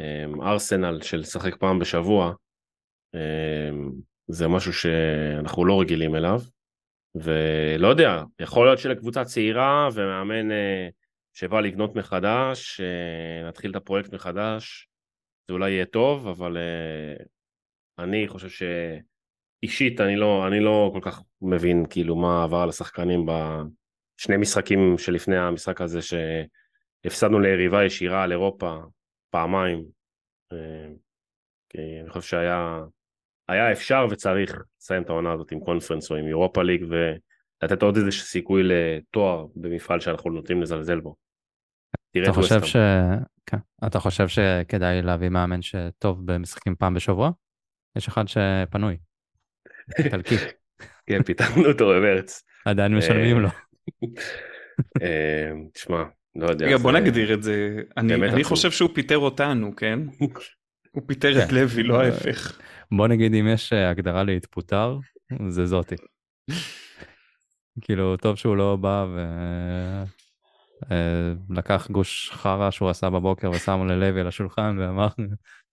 [0.00, 2.32] um, ארסנל של לשחק פעם בשבוע,
[3.16, 3.92] um,
[4.28, 6.40] זה משהו שאנחנו לא רגילים אליו.
[7.14, 10.88] ולא יודע, יכול להיות שלקבוצה צעירה ומאמן אה,
[11.32, 14.88] שבא לבנות מחדש, אה, נתחיל את הפרויקט מחדש,
[15.48, 17.24] זה אולי יהיה טוב, אבל אה,
[17.98, 23.26] אני חושב שאישית אני לא, אני לא כל כך מבין כאילו מה עבר על השחקנים
[23.26, 28.76] בשני משחקים שלפני המשחק הזה שהפסדנו ליריבה ישירה על אירופה
[29.30, 29.84] פעמיים.
[30.52, 30.88] אה,
[31.68, 32.82] כי אני חושב שהיה
[33.50, 37.96] היה אפשר וצריך לסיים את העונה הזאת עם קונפרנס או עם אירופה ליג ולתת עוד
[37.96, 41.14] איזה סיכוי לתואר במפעל שאנחנו נוטים לזלזל בו.
[42.10, 42.64] אתה את חושב.
[42.64, 42.76] ש...
[43.46, 43.56] כן.
[43.86, 47.30] אתה חושב שכדאי להביא מאמן שטוב במשחקים פעם בשבוע?
[47.96, 48.96] יש אחד שפנוי,
[49.98, 50.34] איטלקי,
[51.06, 52.42] כן, פיתחנו אותו במרץ.
[52.64, 53.48] עדיין משלמים לו.
[55.02, 56.02] אה, תשמע,
[56.36, 56.66] לא יודע.
[56.66, 57.76] רגע, בוא נגדיר את זה.
[57.96, 58.44] אני.
[58.44, 59.98] חושב שהוא פיטר אותנו, כן?
[60.94, 61.54] הוא פיטר את כן.
[61.54, 62.60] לוי, לא ההפך.
[62.92, 64.98] בוא נגיד אם יש אה, הגדרה להתפוטר,
[65.48, 65.94] זה זאתי.
[67.80, 69.06] כאילו, טוב שהוא לא בא
[71.48, 75.08] ולקח גוש חרא שהוא עשה בבוקר ושם ללוי על השולחן ואמר,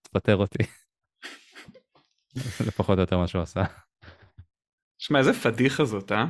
[0.01, 0.63] תפטר אותי.
[2.65, 3.63] זה פחות או יותר מה שהוא עשה.
[4.97, 6.25] שמע, איזה פדיחה זאת, אה?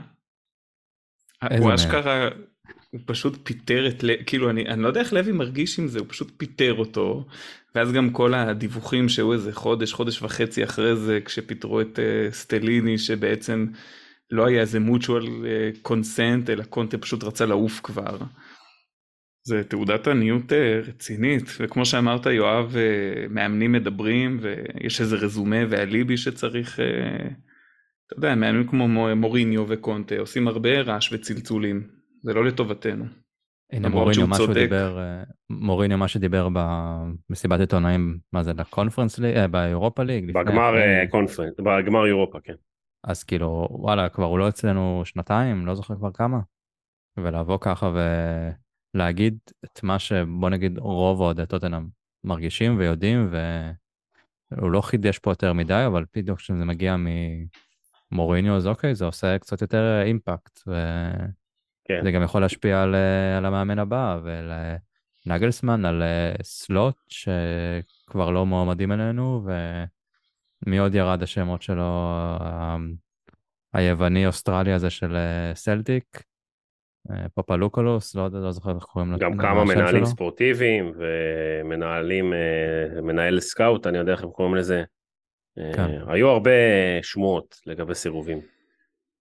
[1.60, 1.76] הוא?
[1.76, 2.30] אשכרה,
[2.89, 6.00] הוא פשוט פיטר את לוי, כאילו אני, אני לא יודע איך לוי מרגיש עם זה,
[6.00, 7.26] הוא פשוט פיטר אותו,
[7.76, 12.97] ואז גם כל הדיווחים שהוא איזה חודש, חודש וחצי אחרי זה, כשפיטרו את uh, סטליני,
[12.97, 13.67] שבעצם
[14.32, 18.17] לא היה איזה mutual uh, consent, אלא קונטה פשוט רצה לעוף כבר.
[19.47, 26.17] זה תעודת עניות אה, רצינית, וכמו שאמרת יואב, אה, מאמנים מדברים, ויש איזה רזומה ואליבי
[26.17, 27.28] שצריך, אה,
[28.08, 31.88] אתה יודע, מאמנים כמו מו- מוריניו וקונטה עושים הרבה רעש וצלצולים,
[32.27, 33.05] זה לא לטובתנו.
[33.71, 34.53] הנה מוריניו, מה שהוא.
[34.53, 36.49] דיבר, אה, מוריניו, מה שדיבר
[37.29, 40.31] במסיבת עיתונאים, מה זה, לקונפרנס ליג, אה, באירופה ליג?
[40.31, 40.77] בגמר?
[40.77, 42.53] אה, קונפרנס, בגמר אירופה, כן.
[43.03, 46.39] אז כאילו, וואלה, כבר הוא לא אצלנו שנתיים, לא זוכר כבר כמה.
[47.17, 47.91] ולבוא ככה
[48.95, 51.87] ולהגיד את מה שבוא נגיד רוב אוהדי טוטנאם
[52.23, 53.31] מרגישים ויודעים,
[54.51, 56.95] והוא לא חידש פה יותר מדי, אבל בדיוק כשזה מגיע
[58.11, 61.25] ממוריניו, אז אוקיי, זה עושה קצת יותר אימפקט, וזה
[61.88, 62.12] כן.
[62.12, 62.95] גם יכול להשפיע על,
[63.38, 64.19] על המאמן הבא,
[65.26, 69.47] נגלסמן על אה, סלוט שכבר לא מועמדים אלינו,
[70.65, 71.84] ומי עוד ירד מהשמות שלו?
[72.41, 72.78] ה-
[73.73, 76.06] היווני אוסטרלי הזה של אה, סלטיק,
[77.12, 79.17] אה, פפלוקולוס, לא לא זוכר איך קוראים לו.
[79.17, 80.06] גם מה כמה מנהלים שלו.
[80.06, 84.84] ספורטיביים ומנהלים, אה, מנהל סקאוט, אני יודע איך הם קוראים לזה.
[85.58, 86.00] אה, כן.
[86.08, 86.52] היו הרבה
[87.02, 88.41] שמועות לגבי סירובים.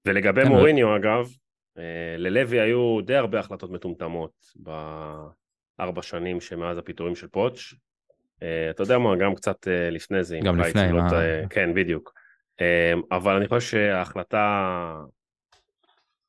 [0.07, 1.46] ולגבי כן, מוריניו אגב, אה,
[2.19, 7.75] ללוי היו די הרבה החלטות מטומטמות בארבע שנים שמאז הפיטורים של פוטש.
[8.43, 11.11] אה, אתה יודע מה, גם קצת אה, לפני זה, גם לפני, מה-.
[11.51, 12.13] כן, בדיוק.
[12.61, 14.95] אה, אבל אני חושב שההחלטה,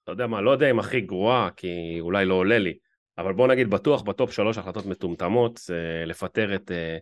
[0.03, 2.77] אתה יודע מה, לא יודע אם הכי גרועה, כי אולי לא עולה לי,
[3.17, 5.59] אבל בוא נגיד בטוח בטופ שלוש החלטות מטומטמות,
[6.05, 6.97] לפטר את אה,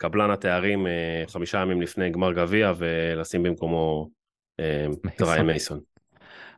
[0.00, 4.08] קבלן התארים אה, חמישה ימים לפני גמר גביע ולשים במקומו
[4.60, 4.86] אה,
[5.20, 5.80] ריין מייסון.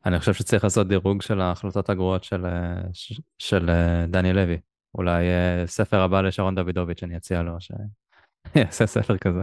[0.07, 4.61] אני חושב שצריך לעשות דירוג של ההחלטות הגרועות של, אה, ש- של אה, דני לוי.
[4.95, 9.41] אולי אה, ספר הבא לשרון דוידוביץ', אני אציע לו שיעשה ספר כזה.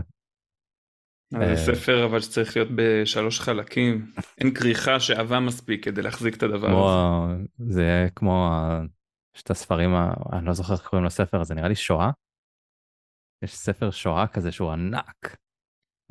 [1.33, 4.11] זה ספר אבל שצריך להיות בשלוש חלקים.
[4.37, 6.89] אין כריכה שעבה מספיק כדי להחזיק את הדבר כמו,
[7.29, 7.43] הזה.
[7.73, 8.81] זה יהיה כמו, ה-
[9.35, 9.89] יש את הספרים,
[10.33, 12.11] אני לא זוכר איך קוראים לספר הזה, נראה לי שואה.
[13.43, 15.35] יש ספר שואה כזה שהוא ענק.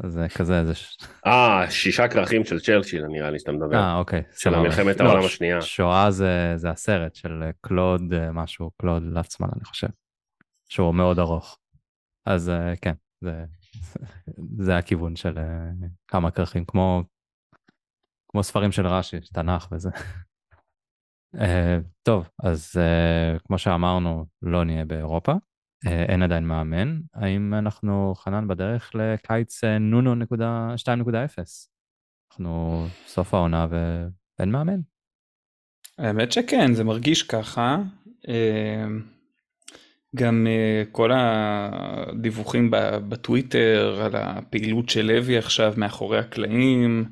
[0.05, 0.75] אז זה כזה, זה...
[0.75, 3.77] ש- אה, שישה כרכים של צ'רצ'יל נראה לי שאתה מדבר.
[3.77, 4.23] אה, אוקיי.
[4.37, 4.51] של.
[4.59, 5.63] מלחמת לא, העולם השנייה.
[5.63, 9.89] שואה זה, זה הסרט של אה, קלוד אה, משהו, קלוד לפצמן, אני חושב.
[10.69, 11.59] שהוא מאוד ארוך.
[12.27, 13.45] אז אה, כן, זה,
[14.67, 15.71] זה הכיוון של אה,
[16.09, 17.03] כמה כרכים, כמו,
[18.33, 19.91] כמו ספרים של רש"י, תנ"ך וזה.
[21.41, 25.39] אה, טוב, אז אה, כמו שאמרנו, לא נהיה באירופה, אה,
[25.87, 27.01] אין עדיין מאמן.
[27.15, 31.13] האם אנחנו, חנן, בדרך לקיץ אה, נונו נקודה 2.0?
[32.31, 34.81] אנחנו סוף העונה ואין מאמן.
[35.99, 37.79] האמת שכן, זה מרגיש ככה.
[38.29, 38.87] אה,
[40.17, 42.71] גם אה, כל הדיווחים
[43.09, 47.05] בטוויטר על הפעילות של לוי עכשיו מאחורי הקלעים,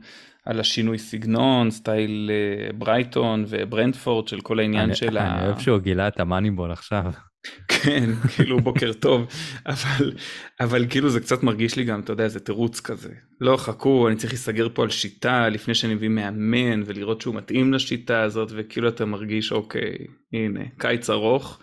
[0.46, 5.46] על השינוי סגנון, סטייל אה, ברייטון וברנטפורד של כל העניין אני, של אני ה...
[5.46, 7.12] אוהב שהוא גילה את ה Moneyball עכשיו.
[7.74, 9.26] כן, כאילו בוקר טוב,
[9.66, 10.12] אבל,
[10.60, 13.12] אבל כאילו זה קצת מרגיש לי גם, אתה יודע, זה תירוץ כזה.
[13.40, 17.74] לא, חכו, אני צריך להיסגר פה על שיטה לפני שאני מביא מאמן ולראות שהוא מתאים
[17.74, 19.96] לשיטה הזאת, וכאילו אתה מרגיש, אוקיי,
[20.32, 21.60] הנה, קיץ ארוך.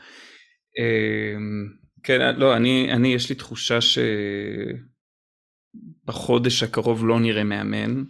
[0.80, 1.68] אמ,
[2.04, 3.80] כן, לא, אני, אני, יש לי תחושה
[6.06, 8.04] שבחודש הקרוב לא נראה מאמן.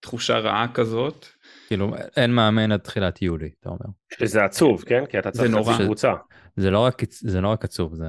[0.00, 1.26] תחושה רעה כזאת.
[1.68, 3.86] כאילו, אין מאמן עד תחילת יולי, אתה אומר.
[4.20, 5.06] שזה עצוב, כן?
[5.06, 5.74] כי אתה צריך נורא.
[5.74, 6.12] חצי קבוצה.
[6.56, 8.06] זה לא רק, זה לא רק עצוב, זה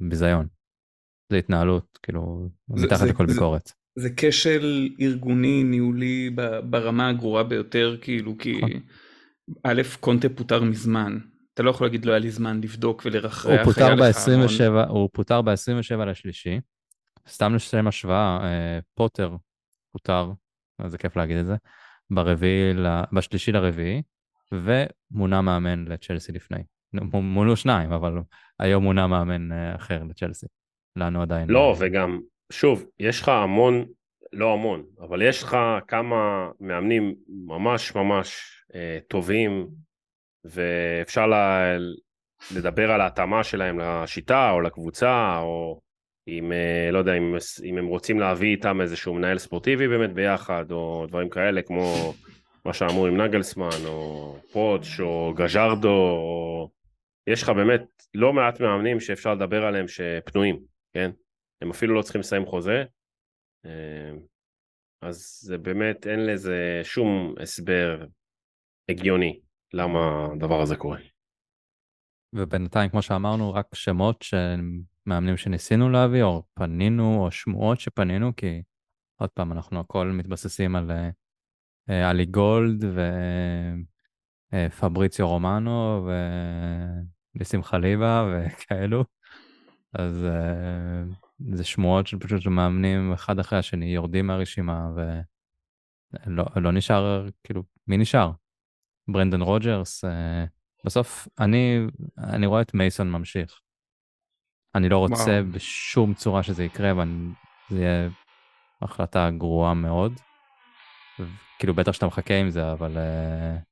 [0.00, 0.46] ביזיון.
[1.32, 3.72] זה התנהלות, כאילו, זה- מתחת זה- לכל זה- ביקורת.
[3.98, 8.70] זה כשל ארגוני ניהולי ב- ברמה הגרועה ביותר כאילו כי נכון.
[9.64, 11.18] א' קונטה פוטר מזמן
[11.54, 14.46] אתה לא יכול להגיד לא היה לי זמן לבדוק הוא ולרחרח פוטר היה לך המון.
[14.46, 16.60] ב-27, הוא פוטר ב-27 לשלישי.
[17.28, 19.36] סתם לשם השוואה, אה, פוטר
[19.92, 20.30] פוטר,
[20.78, 21.54] אז זה כיף להגיד את זה,
[22.10, 22.74] ברביעי,
[23.12, 24.02] בשלישי לרביעי,
[24.52, 26.58] ומונה מאמן לצ'לסי לפני.
[26.92, 28.12] מו- מונו שניים, אבל
[28.58, 30.46] היום מונה מאמן אה, אחר לצ'לסי.
[30.96, 31.50] לנו עדיין...
[31.50, 32.20] לא, אה, וגם,
[32.52, 33.84] שוב, יש לך המון,
[34.32, 35.56] לא המון, אבל יש לך
[35.88, 37.14] כמה מאמנים
[37.46, 39.68] ממש ממש אה, טובים,
[40.44, 41.74] ואפשר לה,
[42.56, 45.80] לדבר על ההתאמה שלהם לשיטה או לקבוצה, או
[46.28, 47.34] אם, אה, לא יודע, אם,
[47.64, 52.14] אם הם רוצים להביא איתם איזשהו מנהל ספורטיבי באמת ביחד, או דברים כאלה, כמו
[52.64, 56.70] מה שאמרו עם נגלסמן, או פוטש, או גז'רדו, או...
[57.26, 57.82] יש לך באמת
[58.14, 60.60] לא מעט מאמנים שאפשר לדבר עליהם שפנויים,
[60.92, 61.10] כן?
[61.62, 62.84] הם אפילו לא צריכים לסיים חוזה.
[63.66, 64.10] אה,
[65.02, 68.04] אז זה באמת, אין לזה שום הסבר
[68.88, 69.40] הגיוני
[69.72, 70.98] למה הדבר הזה קורה.
[72.32, 74.60] ובינתיים, כמו שאמרנו, רק שמות של
[75.06, 78.62] מאמנים שניסינו להביא, או פנינו, או שמועות שפנינו, כי
[79.20, 81.10] עוד פעם, אנחנו הכל מתבססים על אה,
[81.90, 82.84] אה, עלי גולד
[84.52, 86.08] ופבריציו רומנו
[87.36, 89.04] וניסים חליבה וכאלו.
[89.92, 91.02] אז אה,
[91.54, 94.90] זה שמועות של פשוט מאמנים אחד אחרי השני יורדים מהרשימה
[96.26, 98.30] ולא לא נשאר, כאילו, מי נשאר?
[99.08, 100.44] ברנדן רוג'רס, אה,
[100.84, 101.86] בסוף אני,
[102.18, 103.60] אני רואה את מייסון ממשיך.
[104.74, 105.52] אני לא רוצה וואו.
[105.52, 108.08] בשום צורה שזה יקרה, וזה יהיה
[108.82, 110.12] החלטה גרועה מאוד.
[111.58, 113.62] כאילו בטח שאתה מחכה עם זה, אבל uh,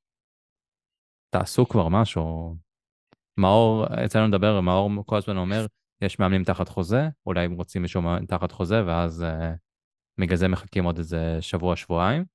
[1.29, 2.55] תעשו כבר משהו.
[3.37, 5.65] מאור, אצלנו מדבר, מאור כל הזמן אומר,
[6.01, 9.57] יש מאמנים תחת חוזה, אולי הם רוצים מישהו תחת חוזה, ואז uh,
[10.21, 12.25] בגלל זה מחכים עוד איזה שבוע-שבועיים.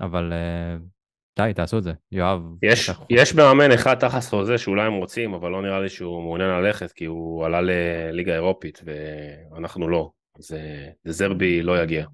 [0.00, 0.93] אבל uh,
[1.38, 1.92] די, תעשו את זה.
[2.12, 2.40] יואב...
[2.62, 6.50] יש, יש מאמן אחד תחת חוזה שאולי הם רוצים, אבל לא נראה לי שהוא מעוניין
[6.50, 10.10] ללכת, כי הוא עלה לליגה אירופית, ואנחנו לא.
[10.38, 10.56] אז
[11.04, 12.06] זרבי לא יגיע.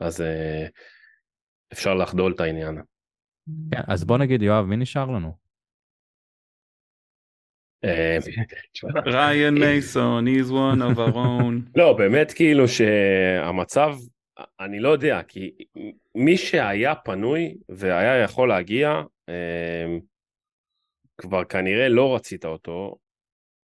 [0.00, 0.24] אז
[1.72, 2.78] אפשר לחדול את העניין.
[3.72, 5.32] כן, אז בוא נגיד, יואב, מי נשאר לנו?
[9.14, 11.70] ריין מייסון, he's one of our own.
[11.76, 13.94] לא, באמת כאילו שהמצב,
[14.60, 15.50] אני לא יודע, כי
[16.14, 20.00] מי שהיה פנוי והיה יכול להגיע, אמ,
[21.18, 22.96] כבר כנראה לא רצית אותו.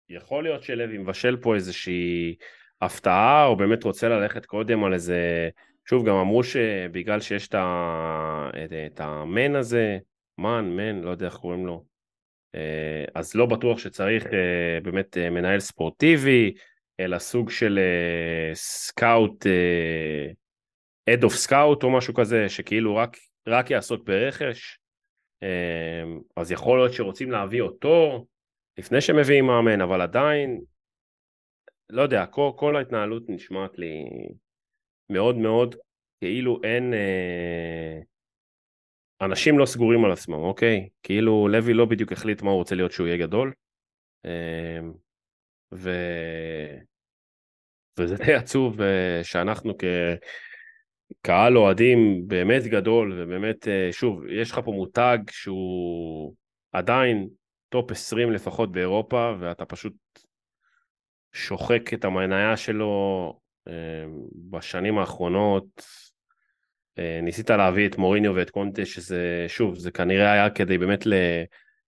[0.09, 2.35] יכול להיות שלוי מבשל פה איזושהי
[2.81, 5.49] הפתעה, או באמת רוצה ללכת קודם על איזה...
[5.89, 9.99] שוב, גם אמרו שבגלל שיש את, המן הזה,
[10.39, 11.85] מן, מן, לא יודע איך קוראים לו,
[12.55, 16.55] אה, אז לא בטוח שצריך אה, באמת אה, מנהל ספורטיבי,
[17.01, 17.79] אלא סוג של
[18.55, 19.47] scout,
[21.11, 23.17] head of scout או משהו כזה, שכאילו רק,
[23.49, 24.79] רק יעסוק ברכש.
[26.37, 28.27] אז יכול להיות שרוצים להביא אותו
[28.79, 30.61] לפני שמביאים מאמן, אבל עדיין,
[31.91, 34.05] לא יודע, כל, כל ההתנהלות נשמעת לי
[35.11, 35.75] מאוד מאוד
[36.21, 36.95] כאילו אין...
[36.95, 38.01] אה,
[39.21, 40.89] אנשים לא סגורים על עצמם, אוקיי?
[41.03, 43.53] כאילו לוי לא בדיוק החליט מה הוא רוצה להיות שהוא יהיה גדול.
[44.27, 44.79] אה,
[45.75, 45.91] ו...
[47.99, 49.79] וזה די עצוב אה, שאנחנו
[51.23, 56.35] כקהל אוהדים באמת גדול, ובאמת, אה, שוב, יש לך פה מותג שהוא
[56.73, 57.29] עדיין
[57.69, 59.95] top 20 לפחות באירופה, ואתה פשוט
[61.33, 63.33] שוחק את המניה שלו
[64.51, 65.67] בשנים האחרונות.
[67.23, 71.05] ניסית להביא את מוריניו ואת קונטה, שזה, שוב, זה כנראה היה כדי באמת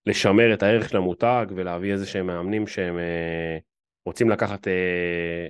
[0.06, 3.58] לשמר את הערך של המותג ולהביא איזה שהם מאמנים שהם אה,
[4.06, 5.48] רוצים לקחת אה,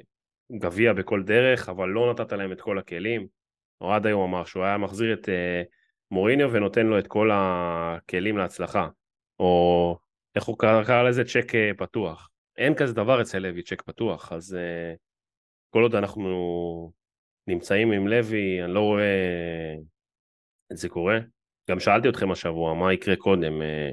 [0.58, 3.26] גביע בכל דרך, אבל לא נתת להם את כל הכלים.
[3.80, 5.62] אוהד היום אמר שהוא היה מחזיר את אה,
[6.10, 8.88] מוריניו ונותן לו את כל הכלים להצלחה.
[9.38, 9.98] או
[10.34, 11.24] איך הוא קרא לזה?
[11.24, 12.30] צ'ק פתוח.
[12.56, 14.58] אין כזה דבר אצל לוי, צ'ק פתוח, אז
[15.70, 16.92] כל עוד אנחנו
[17.46, 19.74] נמצאים עם לוי, אני לא רואה
[20.72, 21.18] את זה קורה.
[21.70, 23.62] גם שאלתי אתכם השבוע, מה יקרה קודם?
[23.62, 23.90] אה,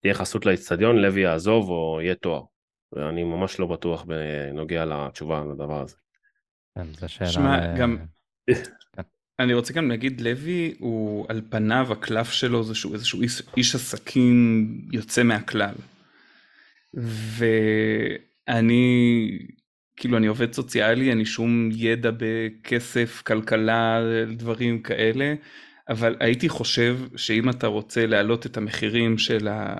[0.00, 2.42] תהיה חסות לאצטדיון, לוי יעזוב או יהיה תואר?
[2.92, 5.96] ואני ממש לא בטוח בנוגע לתשובה לדבר הזה.
[6.74, 7.28] כן, זו שאלה...
[7.28, 7.96] שמע, גם...
[9.40, 13.74] אני רוצה גם להגיד, לוי הוא על פניו הקלף שלו זה שהוא איזשהו איש, איש
[13.74, 15.74] עסקים יוצא מהכלל.
[18.48, 18.78] ואני
[19.96, 24.00] כאילו אני עובד סוציאלי, אין לי שום ידע בכסף, כלכלה,
[24.36, 25.34] דברים כאלה,
[25.88, 29.76] אבל הייתי חושב שאם אתה רוצה להעלות את המחירים של ה...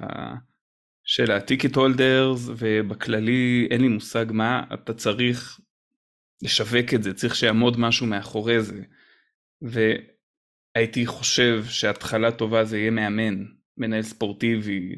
[1.04, 5.60] של הטיקט הולדרס ובכללי אין לי מושג מה אתה צריך
[6.42, 8.82] לשווק את זה צריך שיעמוד משהו מאחורי זה.
[9.62, 13.44] והייתי חושב שהתחלה טובה זה יהיה מאמן
[13.76, 14.94] מנהל ספורטיבי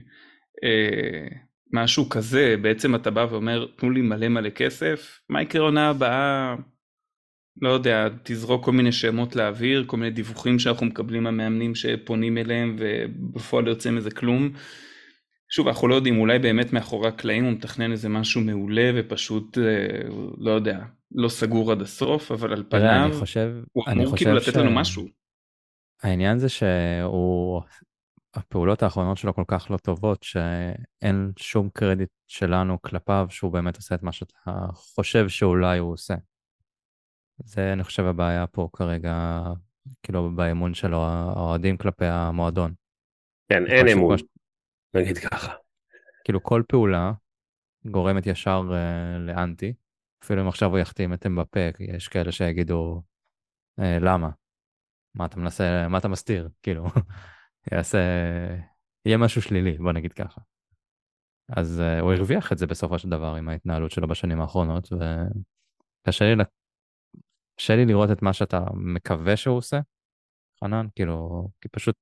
[0.64, 1.29] אה,
[1.72, 6.55] משהו כזה, בעצם אתה בא ואומר, תנו לי מלא מלא כסף, מה יקרה עונה הבאה,
[7.62, 12.76] לא יודע, תזרוק כל מיני שמות לאוויר, כל מיני דיווחים שאנחנו מקבלים מהמאמנים שפונים אליהם
[12.79, 14.50] ובפועל לא יוצא מזה כלום.
[15.50, 20.09] שוב, אנחנו לא יודעים, אולי באמת מאחורי הקלעים הוא מתכנן איזה משהו מעולה ופשוט, אה,
[20.38, 20.79] לא יודע,
[21.12, 25.07] לא סגור עד הסוף, אבל על פניו, אני חושב, הוא אמור כאילו לתת לנו משהו.
[26.03, 27.62] העניין זה שהוא
[28.35, 33.94] הפעולות האחרונות שלו כל כך לא טובות, שאין שום קרדיט שלנו כלפיו שהוא באמת עושה
[33.94, 36.14] את מה שאתה חושב שאולי הוא עושה.
[37.44, 39.42] זה אני חושב הבעיה פה כרגע,
[40.03, 42.75] כאילו באמון של האוהדים כלפי המועדון.
[43.49, 44.23] כן, אין אמון, ש...
[44.94, 45.53] נגיד ככה.
[46.25, 47.12] כאילו כל פעולה
[47.85, 49.73] גורמת ישר uh, לאנטי,
[50.25, 53.03] אפילו אם עכשיו הוא יחתים את אמבפה, יש כאלה שיגידו,
[53.81, 54.31] uh, למה?
[55.15, 56.49] מה אתה מנסה, מה אתה מסתיר?
[56.63, 56.85] כאילו,
[57.73, 57.99] יעשה,
[59.07, 60.41] יהיה משהו שלילי, בוא נגיד ככה.
[61.57, 66.35] אז uh, הוא הרוויח את זה בסופו של דבר עם ההתנהלות שלו בשנים האחרונות, וקשה
[66.35, 66.45] לי,
[67.57, 69.81] קשה לי לראות את מה שאתה מקווה שהוא עושה,
[70.64, 71.97] חנן, כאילו, כי פשוט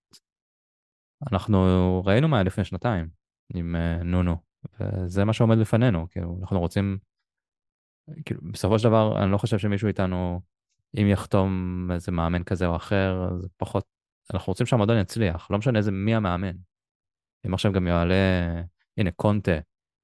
[1.33, 1.59] אנחנו
[2.07, 3.09] ראינו מה היה לפני שנתיים
[3.55, 4.37] עם uh, נונו,
[4.81, 6.99] וזה מה שעומד בפנינו, כאילו, אנחנו רוצים,
[8.25, 10.41] כאילו, בסופו של דבר, אני לא חושב שמישהו איתנו,
[11.01, 13.85] אם יחתום איזה מאמן כזה או אחר, זה פחות
[14.35, 16.57] אנחנו רוצים שהמועדון יצליח, לא משנה איזה מי המאמן.
[17.47, 18.15] אם עכשיו גם יעלה,
[18.99, 19.59] הנה קונטה,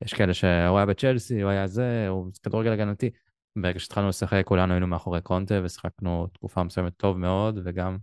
[0.05, 3.11] יש כאלה שהוא היה בצ'לסי, הוא היה זה, הוא כדורגל הגנתי.
[3.59, 7.99] ברגע שהתחלנו לשחק כולנו היינו מאחורי קונטה ושיחקנו תקופה מסוימת טוב מאוד, וגם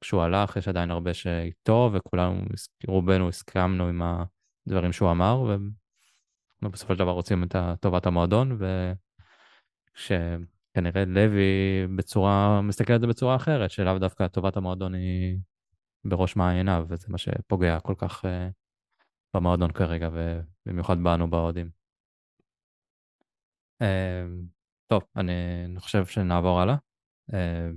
[0.00, 2.44] כשהוא הלך יש עדיין הרבה שאיתו, וכולנו,
[2.86, 4.02] רובנו הסכמנו עם
[4.66, 5.58] הדברים שהוא אמר,
[6.62, 8.56] ובסופו של דבר רוצים את טובת המועדון,
[9.96, 15.38] וכשכנראה לוי בצורה, מסתכל על זה בצורה אחרת, שלאו דווקא טובת המועדון היא
[16.04, 18.48] בראש מעייניו, וזה מה שפוגע כל כך אה,
[19.34, 21.70] במועדון כרגע, ובמיוחד בנו באוהדים.
[23.82, 24.24] אה,
[24.86, 25.34] טוב, אני
[25.78, 26.76] חושב שנעבור הלאה.
[27.34, 27.68] אה,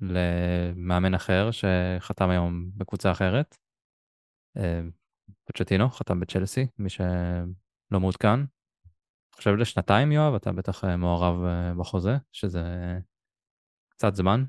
[0.00, 3.56] למאמן אחר שחתם היום בקבוצה אחרת.
[5.44, 8.53] פוצ'טינו חתם בצ'לסי, מי שלא מעודכן.
[9.34, 11.34] חושב לשנתיים, יואב, אתה בטח מעורב
[11.78, 12.62] בחוזה, שזה
[13.88, 14.44] קצת זמן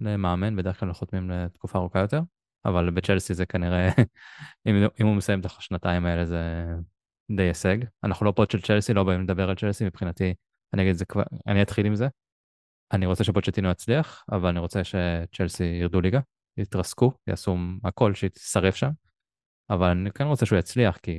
[0.00, 2.20] למאמן, בדרך כלל חותמים לתקופה ארוכה יותר,
[2.64, 3.88] אבל בצ'לסי זה כנראה,
[4.66, 6.64] אם, אם הוא מסיים את השנתיים האלה זה
[7.36, 7.76] די הישג.
[8.04, 10.34] אנחנו לא פוד של צ'לסי, לא באים לדבר על צ'לסי, מבחינתי,
[10.74, 12.08] אני אגיד את זה כבר, אני אתחיל עם זה.
[12.92, 16.20] אני רוצה שפוצ'טינו יצליח, אבל אני רוצה שצ'לסי ירדו ליגה,
[16.56, 18.90] יתרסקו, יעשו הכל שישרף שם,
[19.70, 21.12] אבל אני כן רוצה שהוא יצליח, כי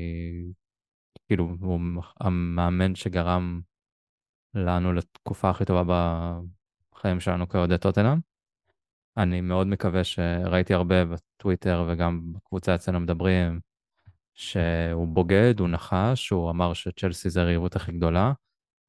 [1.28, 1.80] כאילו הוא
[2.20, 3.62] המאמן שגרם
[4.54, 5.84] לנו לתקופה הכי טובה
[6.94, 8.20] בחיים שלנו כאוהדי טוטנאם.
[9.18, 13.60] אני מאוד מקווה שראיתי הרבה בטוויטר וגם בקבוצה אצלנו מדברים
[14.34, 18.34] שהוא בוגד, הוא נחש, הוא אמר שצ'לסי זה הריבות הכי גדולה.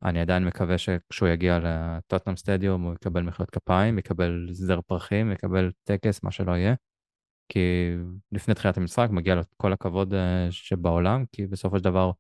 [0.03, 5.71] אני עדיין מקווה שכשהוא יגיע לטוטנאם סטדיום הוא יקבל מחיאות כפיים, יקבל זר פרחים, יקבל
[5.85, 6.75] טקס, מה שלא יהיה.
[7.49, 7.95] כי
[8.33, 12.11] לפני תחילת המשחק מגיע לו כל הכבוד אה, שבעולם, כי בסופו של דבר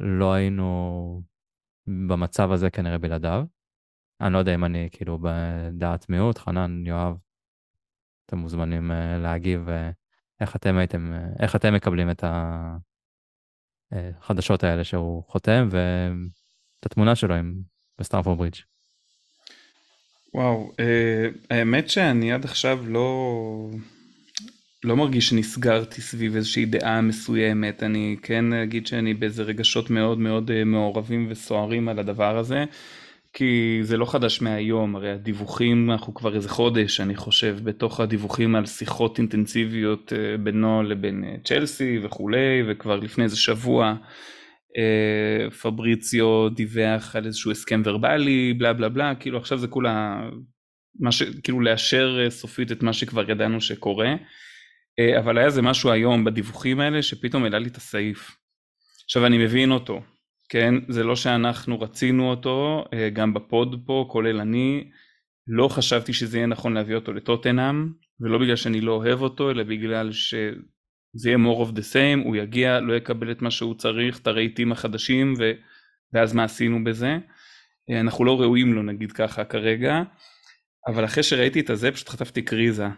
[0.00, 1.22] לא היינו
[1.86, 3.44] במצב הזה כנראה בלעדיו.
[4.20, 7.16] אני לא יודע אם אני כאילו בדעת מיעוט, חנן, יואב,
[8.26, 9.70] אתם מוזמנים uh, להגיב uh,
[10.40, 12.24] איך אתם הייתם, איך אתם מקבלים את
[13.92, 17.54] החדשות האלה שהוא חותם ואת התמונה שלו עם
[17.98, 18.58] בסטארפור ברידג'.
[20.34, 20.72] וואו,
[21.50, 23.70] האמת שאני עד עכשיו לא,
[24.84, 30.64] לא מרגיש שנסגרתי סביב איזושהי דעה מסוימת, אני כן אגיד שאני באיזה רגשות מאוד מאוד
[30.64, 32.64] מעורבים וסוערים על הדבר הזה.
[33.34, 38.56] כי זה לא חדש מהיום, הרי הדיווחים, אנחנו כבר איזה חודש, אני חושב, בתוך הדיווחים
[38.56, 43.94] על שיחות אינטנסיביות אה, בינו לבין אה, צ'לסי וכולי, וכבר לפני איזה שבוע
[44.76, 50.20] אה, פבריציו דיווח על איזשהו הסכם ורבלי, בלה בלה בלה, כאילו עכשיו זה כולה,
[51.00, 51.10] מה
[51.42, 54.14] כאילו לאשר סופית את מה שכבר ידענו שקורה,
[55.18, 58.36] אבל היה איזה משהו היום בדיווחים האלה שפתאום העלה לי את הסעיף.
[59.04, 60.00] עכשיו אני מבין אותו,
[60.48, 64.90] כן, זה לא שאנחנו רצינו אותו, אה, גם בפוד פה, כולל אני,
[65.46, 69.62] לא חשבתי שזה יהיה נכון להביא אותו לטוטנאם, ולא בגלל שאני לא אוהב אותו, אלא
[69.62, 74.20] בגלל שזה יהיה more of the same, הוא יגיע, לא יקבל את מה שהוא צריך,
[74.20, 75.52] את הרהיטים החדשים, ו...
[76.12, 77.18] ואז מה עשינו בזה?
[77.90, 80.02] אה, אנחנו לא ראויים לו נגיד ככה כרגע,
[80.86, 82.88] אבל אחרי שראיתי את הזה פשוט חטפתי קריזה,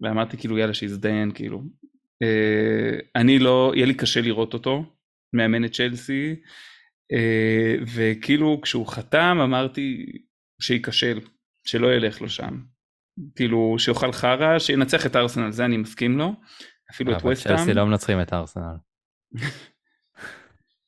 [0.00, 1.62] ואמרתי כאילו יאללה שיזדיין כאילו.
[2.22, 4.84] אה, אני לא, יהיה לי קשה לראות אותו,
[5.32, 6.36] מאמן את צ'לסי,
[7.12, 10.06] אה, וכאילו כשהוא חתם אמרתי
[10.60, 11.20] שייכשל,
[11.64, 12.60] שלא ילך לו שם.
[13.36, 16.32] כאילו שיאכל חרא, שינצח את ארסנל, זה אני מסכים לו.
[16.90, 17.54] אפילו את ווסטהאם.
[17.54, 18.76] אבל צ'לסי לא מנצחים את ארסנל.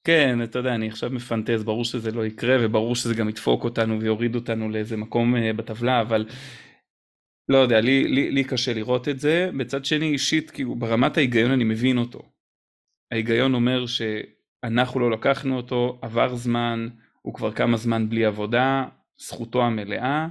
[0.05, 4.01] כן, אתה יודע, אני עכשיו מפנטז, ברור שזה לא יקרה וברור שזה גם ידפוק אותנו
[4.01, 6.27] ויוריד אותנו לאיזה מקום אה, בטבלה, אבל
[7.51, 9.51] לא יודע, לי, לי, לי קשה לראות את זה.
[9.57, 12.23] בצד שני, אישית, כאילו, ברמת ההיגיון אני מבין אותו.
[13.13, 14.03] ההיגיון אומר ש...
[14.65, 16.89] אנחנו לא לקחנו אותו, עבר זמן,
[17.23, 18.85] הוא כבר כמה זמן בלי עבודה,
[19.19, 20.27] זכותו המלאה.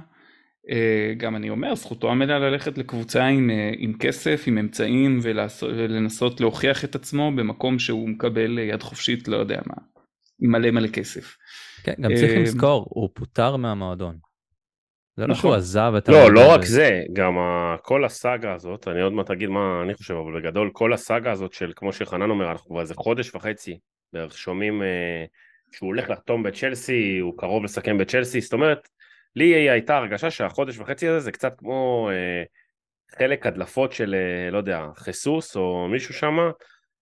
[0.70, 5.70] אה, גם אני אומר, זכותו המלאה ללכת לקבוצה עם, אה, עם כסף, עם אמצעים ולעשות,
[5.70, 9.74] ולנסות להוכיח את עצמו במקום שהוא מקבל יד חופשית, לא יודע מה,
[10.42, 11.36] עם מלא מלא כסף.
[11.82, 14.29] כן, גם צריך אה, לזכור, הוא פוטר מהמועדון.
[15.16, 15.58] זה לא שהוא נכון.
[15.58, 16.08] עזב את...
[16.08, 17.34] לא, לא רק זה, גם
[17.82, 21.52] כל הסאגה הזאת, אני עוד מעט אגיד מה אני חושב, אבל בגדול כל הסאגה הזאת
[21.52, 23.78] של, כמו שחנן אומר, אנחנו כבר איזה חודש וחצי
[24.12, 25.24] בערך שומעים אה,
[25.72, 28.88] שהוא הולך לחתום בצ'לסי, הוא קרוב לסכם בצ'לסי, זאת אומרת,
[29.36, 32.42] לי הייתה הרגשה שהחודש וחצי הזה זה קצת כמו אה,
[33.18, 36.50] חלק הדלפות של, אה, לא יודע, חיסוס או מישהו שמה,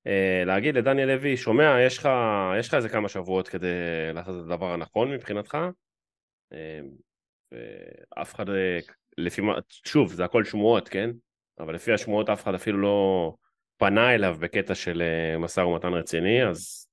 [0.06, 2.08] אה, להגיד לדניאל לוי, שומע, יש לך,
[2.58, 3.68] יש לך איזה כמה שבועות כדי
[4.14, 5.58] לעשות את הדבר הנכון מבחינתך,
[6.52, 6.80] אה,
[7.52, 8.78] ואף אחד, אה,
[9.18, 9.54] לפי מה,
[9.86, 11.10] שוב, זה הכל שמועות, כן?
[11.58, 13.34] אבל לפי השמועות אף אחד אפילו לא
[13.76, 16.88] פנה אליו בקטע של אה, משא ומתן רציני, אז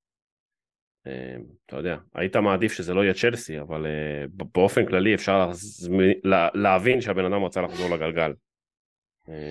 [1.08, 1.36] אה,
[1.66, 3.86] אתה יודע, היית מעדיף שזה לא יהיה צ'לסי, אבל
[4.30, 5.49] באופן כללי אפשר
[6.53, 8.34] להבין שהבן אדם רצה לחזור לגלגל.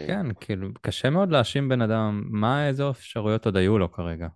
[0.07, 4.29] כן, כאילו, קשה מאוד להאשים בן אדם, מה איזה אפשרויות עוד היו לו כרגע.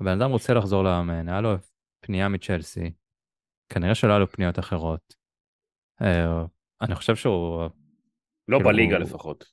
[0.00, 1.54] הבן אדם רוצה לחזור לאמן, היה לו
[2.00, 2.92] פנייה מצ'לסי,
[3.68, 5.15] כנראה שלא היה לו פניות אחרות.
[6.82, 7.62] אני חושב שהוא...
[8.48, 9.44] לא כאילו, בליגה לפחות.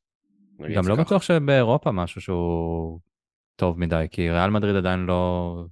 [0.75, 2.99] גם לא בטוח שבאירופה משהו שהוא
[3.55, 5.65] טוב מדי, כי ריאל מדריד עדיין לא,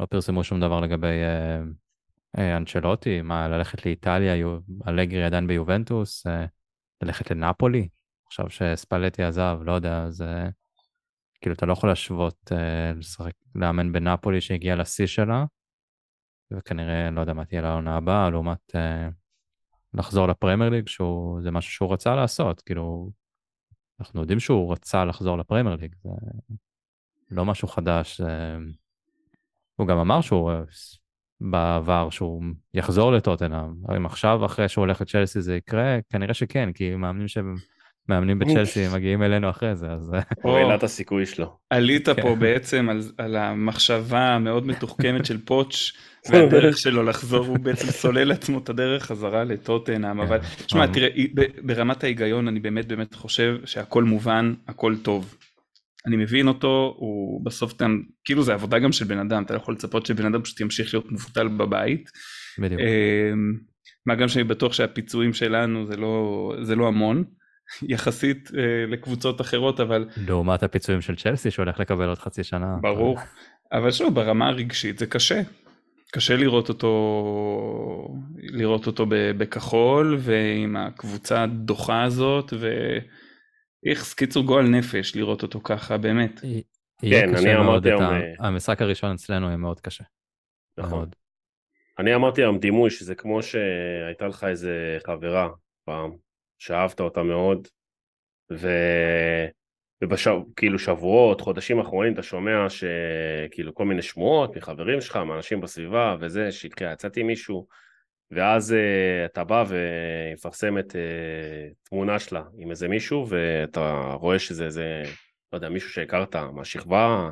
[0.00, 1.60] לא פרסמו שום דבר לגבי אה,
[2.38, 4.58] אה, אנצ'לוטי, מה, ללכת לאיטליה, יו,
[4.88, 6.46] אלגרי עדיין ביובנטוס, אה,
[7.02, 7.88] ללכת לנפולי,
[8.26, 10.22] עכשיו שספלטי עזב, לא יודע, אז...
[10.22, 10.48] אה,
[11.44, 15.44] כאילו אתה לא יכול להשוות, אה, לשחק, לאמן בנפולי שהגיע לשיא שלה,
[16.52, 19.08] וכנראה, לא יודע מה תהיה לעונה הבאה, לעומת אה,
[19.94, 23.10] לחזור לפרמייר ליג, שזה משהו שהוא רצה לעשות, כאילו,
[24.00, 26.10] אנחנו יודעים שהוא רצה לחזור לפרמייר ליג, זה
[27.30, 28.20] לא משהו חדש.
[28.20, 28.56] זה...
[29.76, 30.52] הוא גם אמר שהוא
[31.40, 32.42] בעבר שהוא
[32.74, 37.54] יחזור לטוטנאם, אם עכשיו אחרי שהוא הולך לצ'לסי זה יקרה, כנראה שכן, כי מאמנים שהם
[38.08, 40.12] מאמנים בצ'לסי מגיעים אלינו אחרי זה, אז...
[40.42, 41.56] הוא העלה את הסיכוי שלו.
[41.70, 42.38] עלית פה כן.
[42.38, 45.92] בעצם על, על המחשבה המאוד מתוחכמת של פוטש
[46.30, 50.92] והדרך שלו לחזור, הוא בעצם סולל לעצמו את הדרך חזרה לטוטנאם, אבל שמע, כן.
[50.92, 51.08] תראה,
[51.62, 55.36] ברמת ההיגיון אני באמת באמת חושב שהכל מובן, הכל טוב.
[56.06, 59.58] אני מבין אותו, הוא בסוף גם, כאילו זה עבודה גם של בן אדם, אתה לא
[59.58, 62.10] יכול לצפות שבן אדם פשוט ימשיך להיות מובטל בבית.
[62.58, 62.80] בדיוק.
[62.80, 63.54] אמ,
[64.06, 67.24] מה גם שאני בטוח שהפיצויים שלנו זה לא, זה לא המון,
[67.82, 72.76] יחסית אה, לקבוצות אחרות, אבל לעומת הפיצויים של צ'לסי שהולך לקבל עוד חצי שנה.
[72.80, 73.18] ברור.
[73.72, 75.40] אבל שוב, ברמה הרגשית זה קשה.
[76.12, 82.52] קשה לראות אותו, לראות אותו בכחול ועם הקבוצה הדוחה הזאת
[83.84, 86.40] ואיכס קיצור גועל נפש לראות אותו ככה באמת.
[87.02, 88.04] יהיה כן, קשה אני מאוד אמרתי.
[88.04, 90.04] היום, אה, המשחק הראשון אצלנו יהיה מאוד קשה.
[90.78, 90.98] נכון.
[90.98, 91.14] מאוד.
[91.98, 95.48] אני אמרתי היום דימוי שזה כמו שהייתה לך איזה חברה
[95.84, 96.10] פעם,
[96.58, 97.68] שאהבת אותה מאוד,
[98.52, 98.68] ו...
[100.02, 100.36] ובשב...
[100.56, 106.52] כאילו שבועות, חודשים אחרונים אתה שומע שכאילו כל מיני שמועות מחברים שלך, מאנשים בסביבה וזה,
[106.52, 107.66] שהתחילה, יצאתי עם מישהו,
[108.30, 110.96] ואז uh, אתה בא ומפרסמת uh,
[111.82, 115.02] תמונה שלה עם איזה מישהו, ואתה רואה שזה איזה,
[115.52, 117.30] לא יודע, מישהו שהכרת מהשכבה,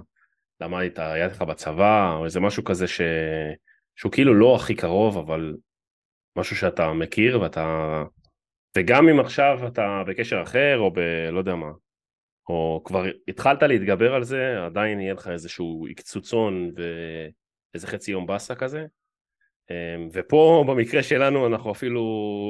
[0.60, 3.00] למד איתה, היה לך בצבא, או איזה משהו כזה ש...
[3.96, 5.56] שהוא כאילו לא הכי קרוב, אבל
[6.36, 8.02] משהו שאתה מכיר ואתה...
[8.76, 10.98] וגם אם עכשיו אתה בקשר אחר, או ב...
[11.32, 11.70] לא יודע מה,
[12.48, 18.54] או כבר התחלת להתגבר על זה, עדיין יהיה לך איזשהו קצוצון ואיזה חצי יום באסה
[18.54, 18.86] כזה.
[19.70, 22.02] אמ, ופה במקרה שלנו אנחנו אפילו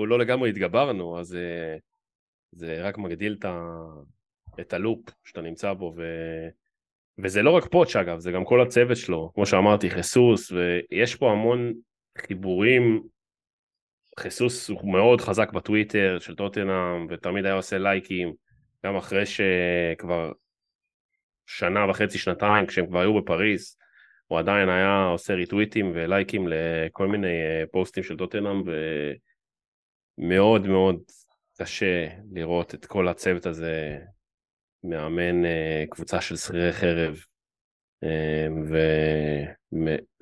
[0.08, 1.76] לא לגמרי התגברנו, אז אה,
[2.52, 3.78] זה רק מגדיל את, ה...
[4.60, 6.02] את הלופ שאתה נמצא בו, ו...
[7.18, 11.32] וזה לא רק פוטש אגב, זה גם כל הצוות שלו, כמו שאמרתי, חיסוס, ויש פה
[11.32, 11.72] המון
[12.18, 13.02] חיבורים.
[14.18, 18.32] חיסוס הוא מאוד חזק בטוויטר של טוטנאם, ותמיד היה עושה לייקים,
[18.86, 20.32] גם אחרי שכבר
[21.46, 23.76] שנה וחצי, שנתיים, כשהם כבר היו בפריז,
[24.26, 28.62] הוא עדיין היה עושה ריטוויטים ולייקים לכל מיני אה, פוסטים של טוטנאם,
[30.18, 31.00] ומאוד מאוד
[31.58, 33.98] קשה לראות את כל הצוות הזה
[34.84, 37.16] מאמן אה, קבוצה של שכירי חרב,
[38.04, 38.46] אה,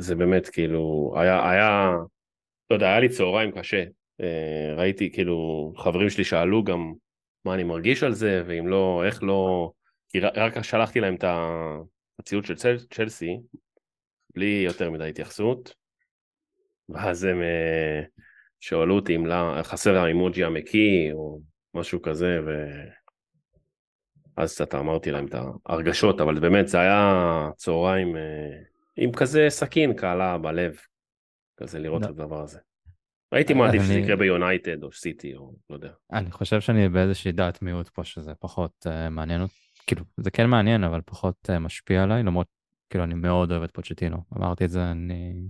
[0.00, 1.90] וזה באמת כאילו, היה, היה,
[2.70, 3.84] לא יודע, היה לי צהריים קשה,
[4.20, 6.92] אה, ראיתי כאילו, חברים שלי שאלו גם
[7.44, 9.70] מה אני מרגיש על זה, ואם לא, איך לא,
[10.08, 11.24] כי רק שלחתי להם את
[12.18, 13.36] הציוד של צל, צ'לסי,
[14.34, 15.74] בלי יותר מדי התייחסות,
[16.88, 18.02] ואז הם אה,
[18.60, 21.40] שאלו אותי אם לא, חסר האימוג'י המקיא, או
[21.74, 22.50] משהו כזה, ו...
[24.36, 25.34] אז קצת אמרתי להם את
[25.66, 28.50] ההרגשות, אבל באמת זה היה צהריים אה,
[28.96, 30.76] עם כזה סכין קלה בלב,
[31.62, 32.02] כזה לראות.
[32.02, 32.58] את הדבר הזה.
[33.32, 35.92] הייתי מעדיף שזה יקרה ביונייטד או סיטי או לא יודע.
[36.12, 39.54] אני חושב שאני באיזושהי דעת מיעוט פה, שזה פחות uh, מעניין אותי,
[39.86, 42.46] כאילו, זה כן מעניין, אבל פחות uh, משפיע עליי, למרות,
[42.90, 44.16] כאילו, אני מאוד אוהב את פוצ'טינו.
[44.36, 45.48] אמרתי את זה, אני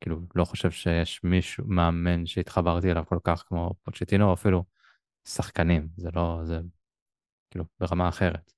[0.00, 4.64] כאילו לא חושב שיש מישהו, מאמן שהתחברתי אליו כל כך כמו פוצ'טינו, או אפילו
[5.28, 6.60] שחקנים, זה לא, זה
[7.50, 8.52] כאילו ברמה אחרת.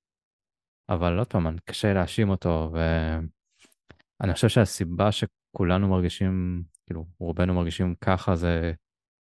[0.89, 5.11] אבל עוד פעם, קשה להאשים אותו, ואני חושב שהסיבה
[5.57, 8.73] שכולנו מרגישים, כאילו, רובנו מרגישים ככה, זה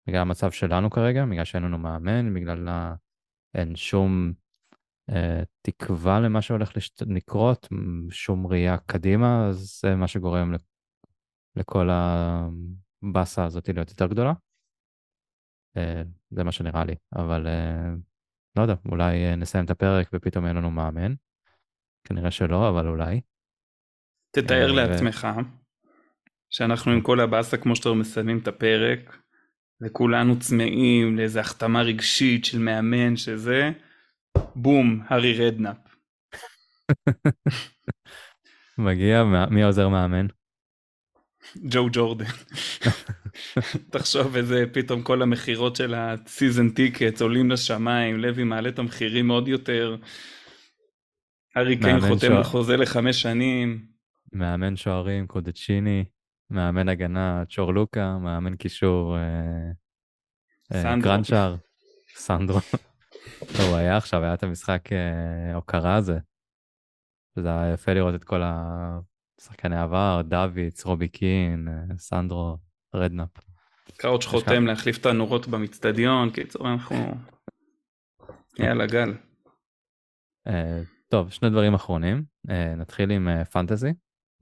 [0.07, 2.95] בגלל המצב שלנו כרגע, בגלל שאין לנו מאמן, בגלל ה...
[3.55, 4.34] אין שום
[5.09, 7.01] אה, תקווה למה שהולך לשת...
[7.01, 7.67] לקרות,
[8.09, 10.55] שום ראייה קדימה, אז זה מה שגורם ל...
[11.55, 14.34] לכל הבאסה הזאת להיות יותר גדולה.
[15.77, 17.93] אה, זה מה שנראה לי, אבל אה,
[18.55, 21.13] לא יודע, אולי אה, נסיים את הפרק ופתאום יהיה לנו מאמן.
[22.03, 23.21] כנראה שלא, אבל אולי.
[24.31, 25.27] תתאר אה, לעצמך
[26.54, 29.18] שאנחנו עם כל הבאסה כמו שאתה מסיימים את הפרק
[29.82, 33.72] וכולנו צמאים לאיזה החתמה רגשית של מאמן שזה
[34.56, 35.78] בום הארי רדנאפ
[38.78, 40.28] מגיע, מי עוזר מאמן?
[41.58, 42.26] ג'ו ג'ורדן.
[43.91, 49.32] תחשוב איזה פתאום כל המכירות של ה season tickets עולים לשמיים לוי מעלה את המחירים
[49.32, 49.95] עוד יותר.
[51.56, 53.86] הארי קיין חותם על חוזה לחמש שנים.
[54.34, 56.05] מאמן שוערים קודיצ'יני,
[56.54, 59.22] מאמן הגנה צ'ורלוקה, מאמן קישור אה,
[60.74, 61.12] אה, סנדרו.
[61.12, 61.56] קרנצ'אר,
[62.16, 62.60] סנדרו.
[63.60, 66.20] לא, הוא היה עכשיו, היה את המשחק אה, הוקרה הזה.
[67.36, 72.58] זה היה יפה לראות את כל השחקני העבר, דוידס, רובי קין, סנדרו,
[72.95, 73.30] רדנאפ.
[73.97, 76.95] קראוץ' חותם להחליף את הנורות באצטדיון, קיצור אנחנו...
[78.60, 79.14] יאללה גל.
[81.10, 82.24] טוב, שני דברים אחרונים.
[82.78, 83.93] נתחיל עם fantasy.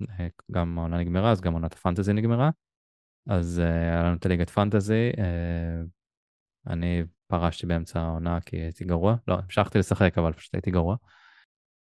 [0.03, 2.49] Uh, גם העונה נגמרה, אז גם עונת ה fantasy נגמרה.
[3.29, 5.11] אז uh, היה לנו את הליגת פנטזי.
[5.15, 5.87] Uh,
[6.67, 9.15] אני פרשתי באמצע העונה כי הייתי גרוע.
[9.27, 10.95] לא, המשכתי לשחק, אבל פשוט הייתי גרוע.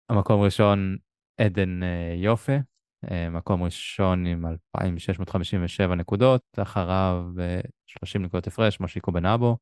[0.09, 0.97] המקום ראשון,
[1.41, 1.81] עדן.
[1.83, 9.57] Uh, מקום ראשון עם 2,657 נקודות, אחריו uh, 30 נקודות הפרש, מושיקו בן אבו.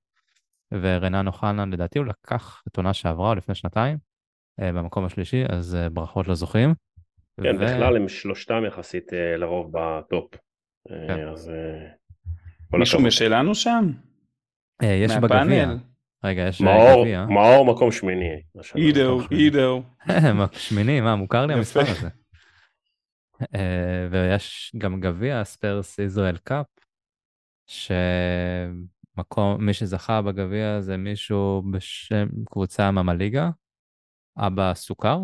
[0.73, 3.99] ורנן אוחנה, לדעתי הוא לקח את עונה שעברה, לפני שנתיים,
[4.61, 6.75] אה, במקום השלישי, אז אה, ברכות לזוכים.
[7.43, 7.64] כן, ו...
[7.64, 10.34] בכלל הם שלושתם יחסית אה, לרוב בטופ.
[10.89, 11.28] כן.
[11.28, 11.53] אז...
[12.72, 13.93] מישהו משלנו שם?
[14.82, 15.68] יש בגביע.
[16.24, 17.26] רגע, יש גביע.
[17.26, 18.43] מאור מקום שמיני.
[18.76, 19.82] אידו, אידו.
[20.53, 22.09] שמיני, מה, מוכר לי המספר הזה.
[24.11, 26.66] ויש גם גביע, Spurs Israel Cup,
[29.16, 33.51] מקום, מי שזכה בגביע זה מישהו בשם קבוצה ממליגה,
[34.39, 35.18] אבא סוכר,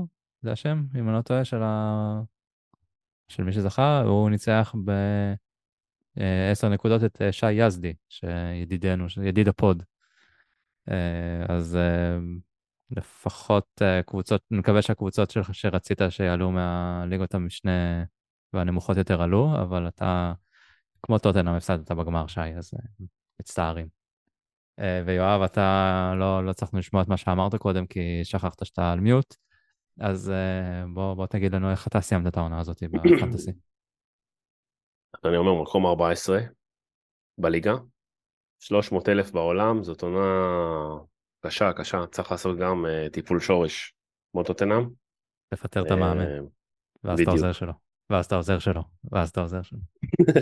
[0.45, 2.21] זה השם, אם אני לא טועה, של, ה...
[3.29, 4.75] של מי שזכה, הוא ניצח
[6.17, 9.83] בעשר נקודות את אה, שי יזדי, שידידנו, ידיד הפוד.
[10.91, 12.19] אה, אז אה,
[12.91, 18.05] לפחות קבוצות, אני מקווה שהקבוצות שלך שרצית שיעלו מהליגות המשנה
[18.53, 20.33] והנמוכות יותר עלו, אבל אתה,
[21.03, 22.71] כמו טוטנאם, הפסדת בגמר שי, אז
[23.41, 23.89] מצטערים.
[24.79, 29.01] אה, ויואב, אתה לא, לא צריך לשמוע את מה שאמרת קודם, כי שכחת שאתה על
[29.01, 29.37] מיוט,
[30.01, 33.51] אז אה, בוא, בוא תגיד לנו איך אתה סיימת את העונה הזאת בפנטסי.
[35.25, 36.39] אני אומר מקום 14
[37.39, 37.75] בליגה,
[38.59, 40.21] 300 אלף בעולם, זאת עונה
[41.47, 43.95] קשה, קשה, צריך לעשות גם uh, טיפול שורש,
[44.33, 44.89] כמו טוטנאם.
[45.53, 46.27] לפטר את המאמן,
[47.05, 47.73] ואז אתה עוזר שלו,
[48.11, 48.83] ואז אתה עוזר שלו,
[49.13, 49.79] ואז אתה עוזר שלו.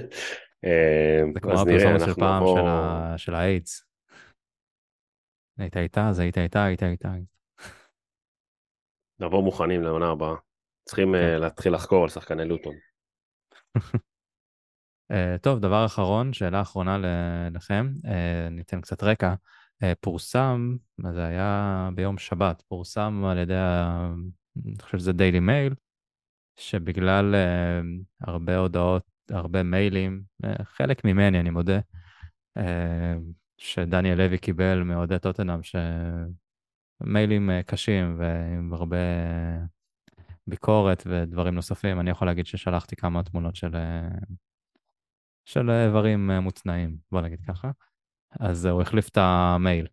[0.64, 2.42] אה, זה כמו הפרסומת של פעם
[3.16, 3.84] של האיידס.
[5.58, 7.12] היית איתה, אז היית איתה, היית איתה.
[9.22, 10.34] נבוא מוכנים לעונה הבאה.
[10.84, 11.40] צריכים אה, כן.
[11.40, 12.74] להתחיל לחקור על שחקני לוטון.
[15.12, 16.98] אה, טוב, דבר אחרון, שאלה אחרונה
[17.54, 17.92] לכם,
[18.50, 19.34] ניתן קצת רקע.
[20.00, 20.76] פורסם,
[21.12, 23.54] זה היה ביום שבת, פורסם על ידי,
[24.66, 25.74] אני חושב שזה דיילי מייל,
[26.56, 27.34] שבגלל
[28.20, 31.80] הרבה הודעות הרבה מיילים, אה, חלק ממני, אני מודה,
[32.56, 33.14] אה,
[33.56, 35.60] שדניאל לוי קיבל מאוהדי טוטנאם,
[37.02, 38.96] שמיילים אה, קשים ועם הרבה
[40.46, 42.00] ביקורת ודברים נוספים.
[42.00, 43.76] אני יכול להגיד ששלחתי כמה תמונות של,
[45.44, 47.70] של איברים מוצנעים, בוא נגיד ככה.
[48.40, 49.86] אז הוא החליף את המייל.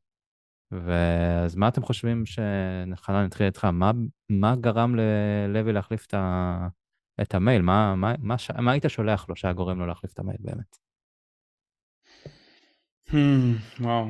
[0.71, 3.91] ואז מה אתם חושבים, שחנן נתחיל איתך, מה,
[4.29, 6.67] מה גרם ללוי להחליף את ה...
[7.21, 10.37] את המייל, מה, מה, מה, מה היית שולח לו שהיה גורם לו להחליף את המייל
[10.39, 10.77] באמת?
[13.09, 13.13] Hmm,
[13.79, 14.09] וואו.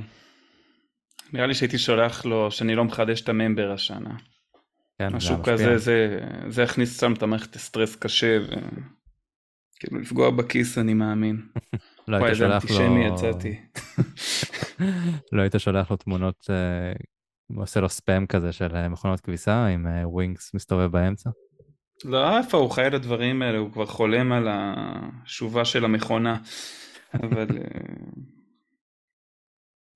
[1.34, 4.15] נראה לי שהייתי שולח לו שאני לא מחדש את הממבר השנה.
[4.99, 10.93] כן, משהו כזה, זה, זה יכניס סתם את המערכת סטרס קשה, וכאילו לפגוע בכיס אני
[10.93, 11.41] מאמין.
[12.07, 12.55] לא היית שולח לו...
[12.55, 13.59] אנטישמי יצאתי.
[15.34, 16.93] לא היית שולח לו תמונות, אה,
[17.55, 21.30] עושה לו ספאם כזה של אה, מכונות כביסה עם ווינקס אה, מסתובב באמצע?
[22.05, 26.38] לא, איפה הוא חי את הדברים האלה, הוא כבר חולם על השובה של המכונה.
[27.23, 27.47] אבל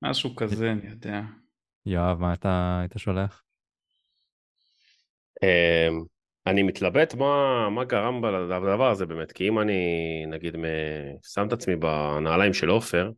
[0.04, 1.22] משהו כזה, אני יודע.
[1.86, 3.44] יואב, מה אתה היית שולח?
[5.44, 6.04] אמ,
[6.48, 9.80] אני מתלבט מה, מה גרם לדבר הזה באמת, כי אם אני
[10.28, 10.56] נגיד
[11.24, 13.12] שם את עצמי בנעליים של עופר,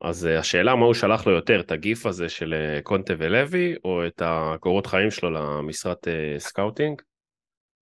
[0.00, 3.74] אז אה, השאלה מה הוא שלח לו יותר, את הגיף הזה של אה, קונטה ולוי,
[3.84, 6.08] או את הקורות חיים שלו למשרת
[6.38, 7.02] scouting.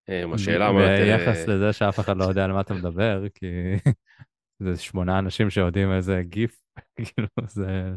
[0.08, 0.80] אמ, השאלה מה...
[0.86, 3.46] ביחס לזה שאף אחד לא יודע על מה אתה מדבר, כי
[4.64, 6.62] זה שמונה אנשים שיודעים איזה גיף,
[6.96, 7.90] כאילו זה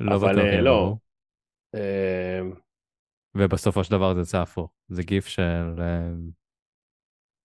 [0.00, 0.96] לא בטוח אבל לא.
[1.74, 2.52] אמ,
[3.34, 6.30] ובסופו של דבר זה יוצא הפוך, זה גיף של אמ,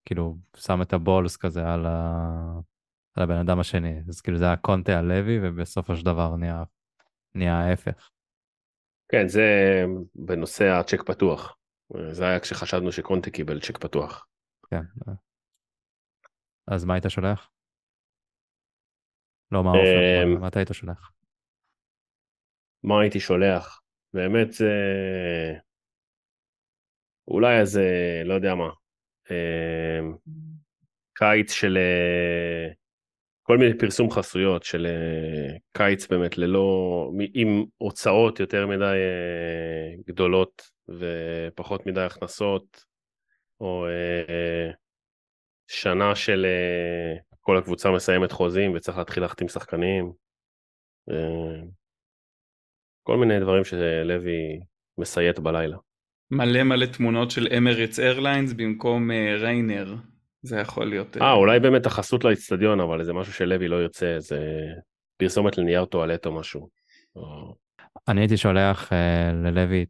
[0.05, 2.59] כאילו שם את ה balls כזה על, ה...
[3.15, 6.63] על הבן אדם השני, אז כאילו זה הקונטה הלוי ובסופו של דבר נהיה,
[7.35, 8.09] נהיה ההפך.
[9.11, 9.43] כן, זה
[10.15, 11.57] בנושא הצ'ק פתוח.
[12.11, 14.27] זה היה כשחשבנו שקונטה קיבל צ'ק פתוח.
[14.69, 14.81] כן.
[16.67, 17.49] אז מה היית שולח?
[19.51, 21.11] לא, מה אמ, מה אתה היית שולח?
[22.85, 23.81] מה הייתי שולח?
[24.13, 24.73] באמת זה...
[27.27, 27.83] אולי איזה,
[28.25, 28.69] לא יודע מה,
[29.31, 30.15] אמ,
[31.13, 32.73] קיץ של אה,
[33.43, 40.71] כל מיני פרסום חסויות של אה, קיץ באמת ללא, עם הוצאות יותר מדי אה, גדולות
[40.89, 42.85] ופחות מדי הכנסות,
[43.59, 44.71] או אה,
[45.67, 50.11] שנה של אה, כל הקבוצה מסיימת חוזים וצריך להתחיל להחתים שחקנים.
[51.09, 51.61] אה,
[53.05, 54.59] כל מיני דברים שלוי
[54.97, 55.77] מסייט בלילה.
[56.31, 59.95] מלא מלא תמונות של אמרץ איירליינס במקום אה, ריינר.
[60.41, 61.17] זה יכול להיות...
[61.17, 64.39] אה, אולי באמת החסות לאצטדיון, אבל זה משהו שלוי לא יוצא, זה
[65.17, 66.69] פרסומת לנייר טואלט או משהו.
[67.15, 67.55] או...
[68.07, 69.85] אני הייתי שולח אה, ללוי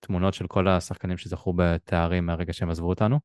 [0.00, 3.20] תמונות של כל השחקנים שזכו בתארים מהרגע שהם עזבו אותנו.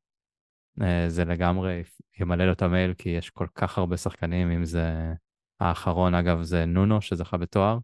[0.81, 1.83] אה, זה לגמרי
[2.19, 5.13] ימלא לו את המייל, כי יש כל כך הרבה שחקנים, אם זה
[5.59, 7.77] האחרון, אגב, זה נונו שזכה בתואר,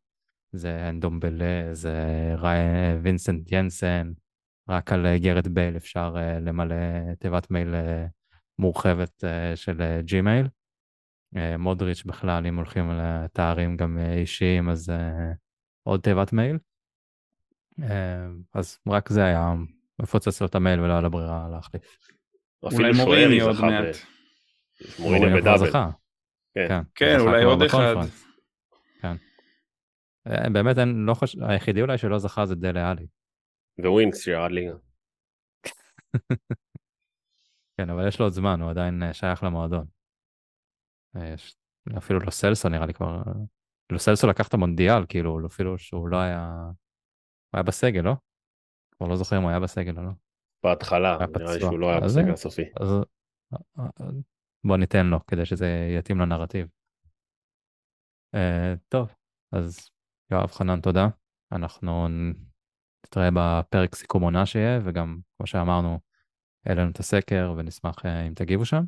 [0.51, 2.35] זה אנדומבלה, זה.
[3.03, 4.11] וינסנט ינסן,
[4.69, 6.75] רק על גארת' בייל אפשר אה, למלא
[7.19, 8.05] תיבת מייל אה,
[8.59, 10.47] מורחבת אה, של ג'ימייל.
[11.59, 14.91] מודריץ' בכלל, אם הולכים לתארים גם אישיים, אז
[15.83, 16.57] עוד תיבת מייל.
[18.53, 19.53] אז רק זה היה
[20.01, 21.97] מפוצץ לו את המייל ולא היה לו ברירה להחליף.
[22.63, 23.95] אולי מוריניו עוד מעט.
[24.99, 25.71] מוריניו בדאבל.
[26.53, 26.81] כן.
[26.95, 27.95] כן, זכה אולי עוד אחד.
[30.29, 33.07] אה, באמת, אני לא חושב, היחידי אולי שלא זכה זה דלה עלי.
[33.79, 34.75] ווינקס שירד ליגה.
[37.77, 39.85] כן, אבל יש לו עוד זמן, הוא עדיין אה, שייך למועדון.
[41.15, 41.57] אה, יש,
[41.97, 43.21] אפילו לא סלסו נראה לי כבר,
[43.91, 46.63] לא סלסו לקח את המונדיאל, כאילו, אפילו שהוא לא היה,
[47.49, 48.13] הוא היה בסגל, לא?
[48.91, 50.11] כבר לא זוכר אם הוא היה בסגל או לא.
[50.63, 51.59] בהתחלה, נראה לי.
[51.59, 52.63] שהוא לא היה בסגל הסופי.
[52.79, 52.87] אז
[54.63, 55.67] בוא ניתן לו, כדי שזה
[55.99, 56.67] יתאים לנרטיב.
[58.35, 59.13] אה, טוב,
[59.51, 59.89] אז
[60.31, 61.07] יואב חנן, תודה.
[61.51, 62.07] אנחנו
[63.05, 65.99] נתראה בפרק סיכום עונה שיהיה, וגם, כמו שאמרנו,
[66.65, 68.83] העלינו את הסקר ונשמח אה, אם תגיבו שם.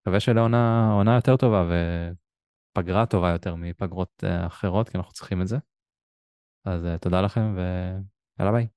[0.00, 5.48] מקווה שלעונה עונה יותר טובה ופגרה טובה יותר מפגרות אה, אחרות, כי אנחנו צריכים את
[5.48, 5.58] זה.
[6.64, 8.73] אז אה, תודה לכם ויאללה ביי.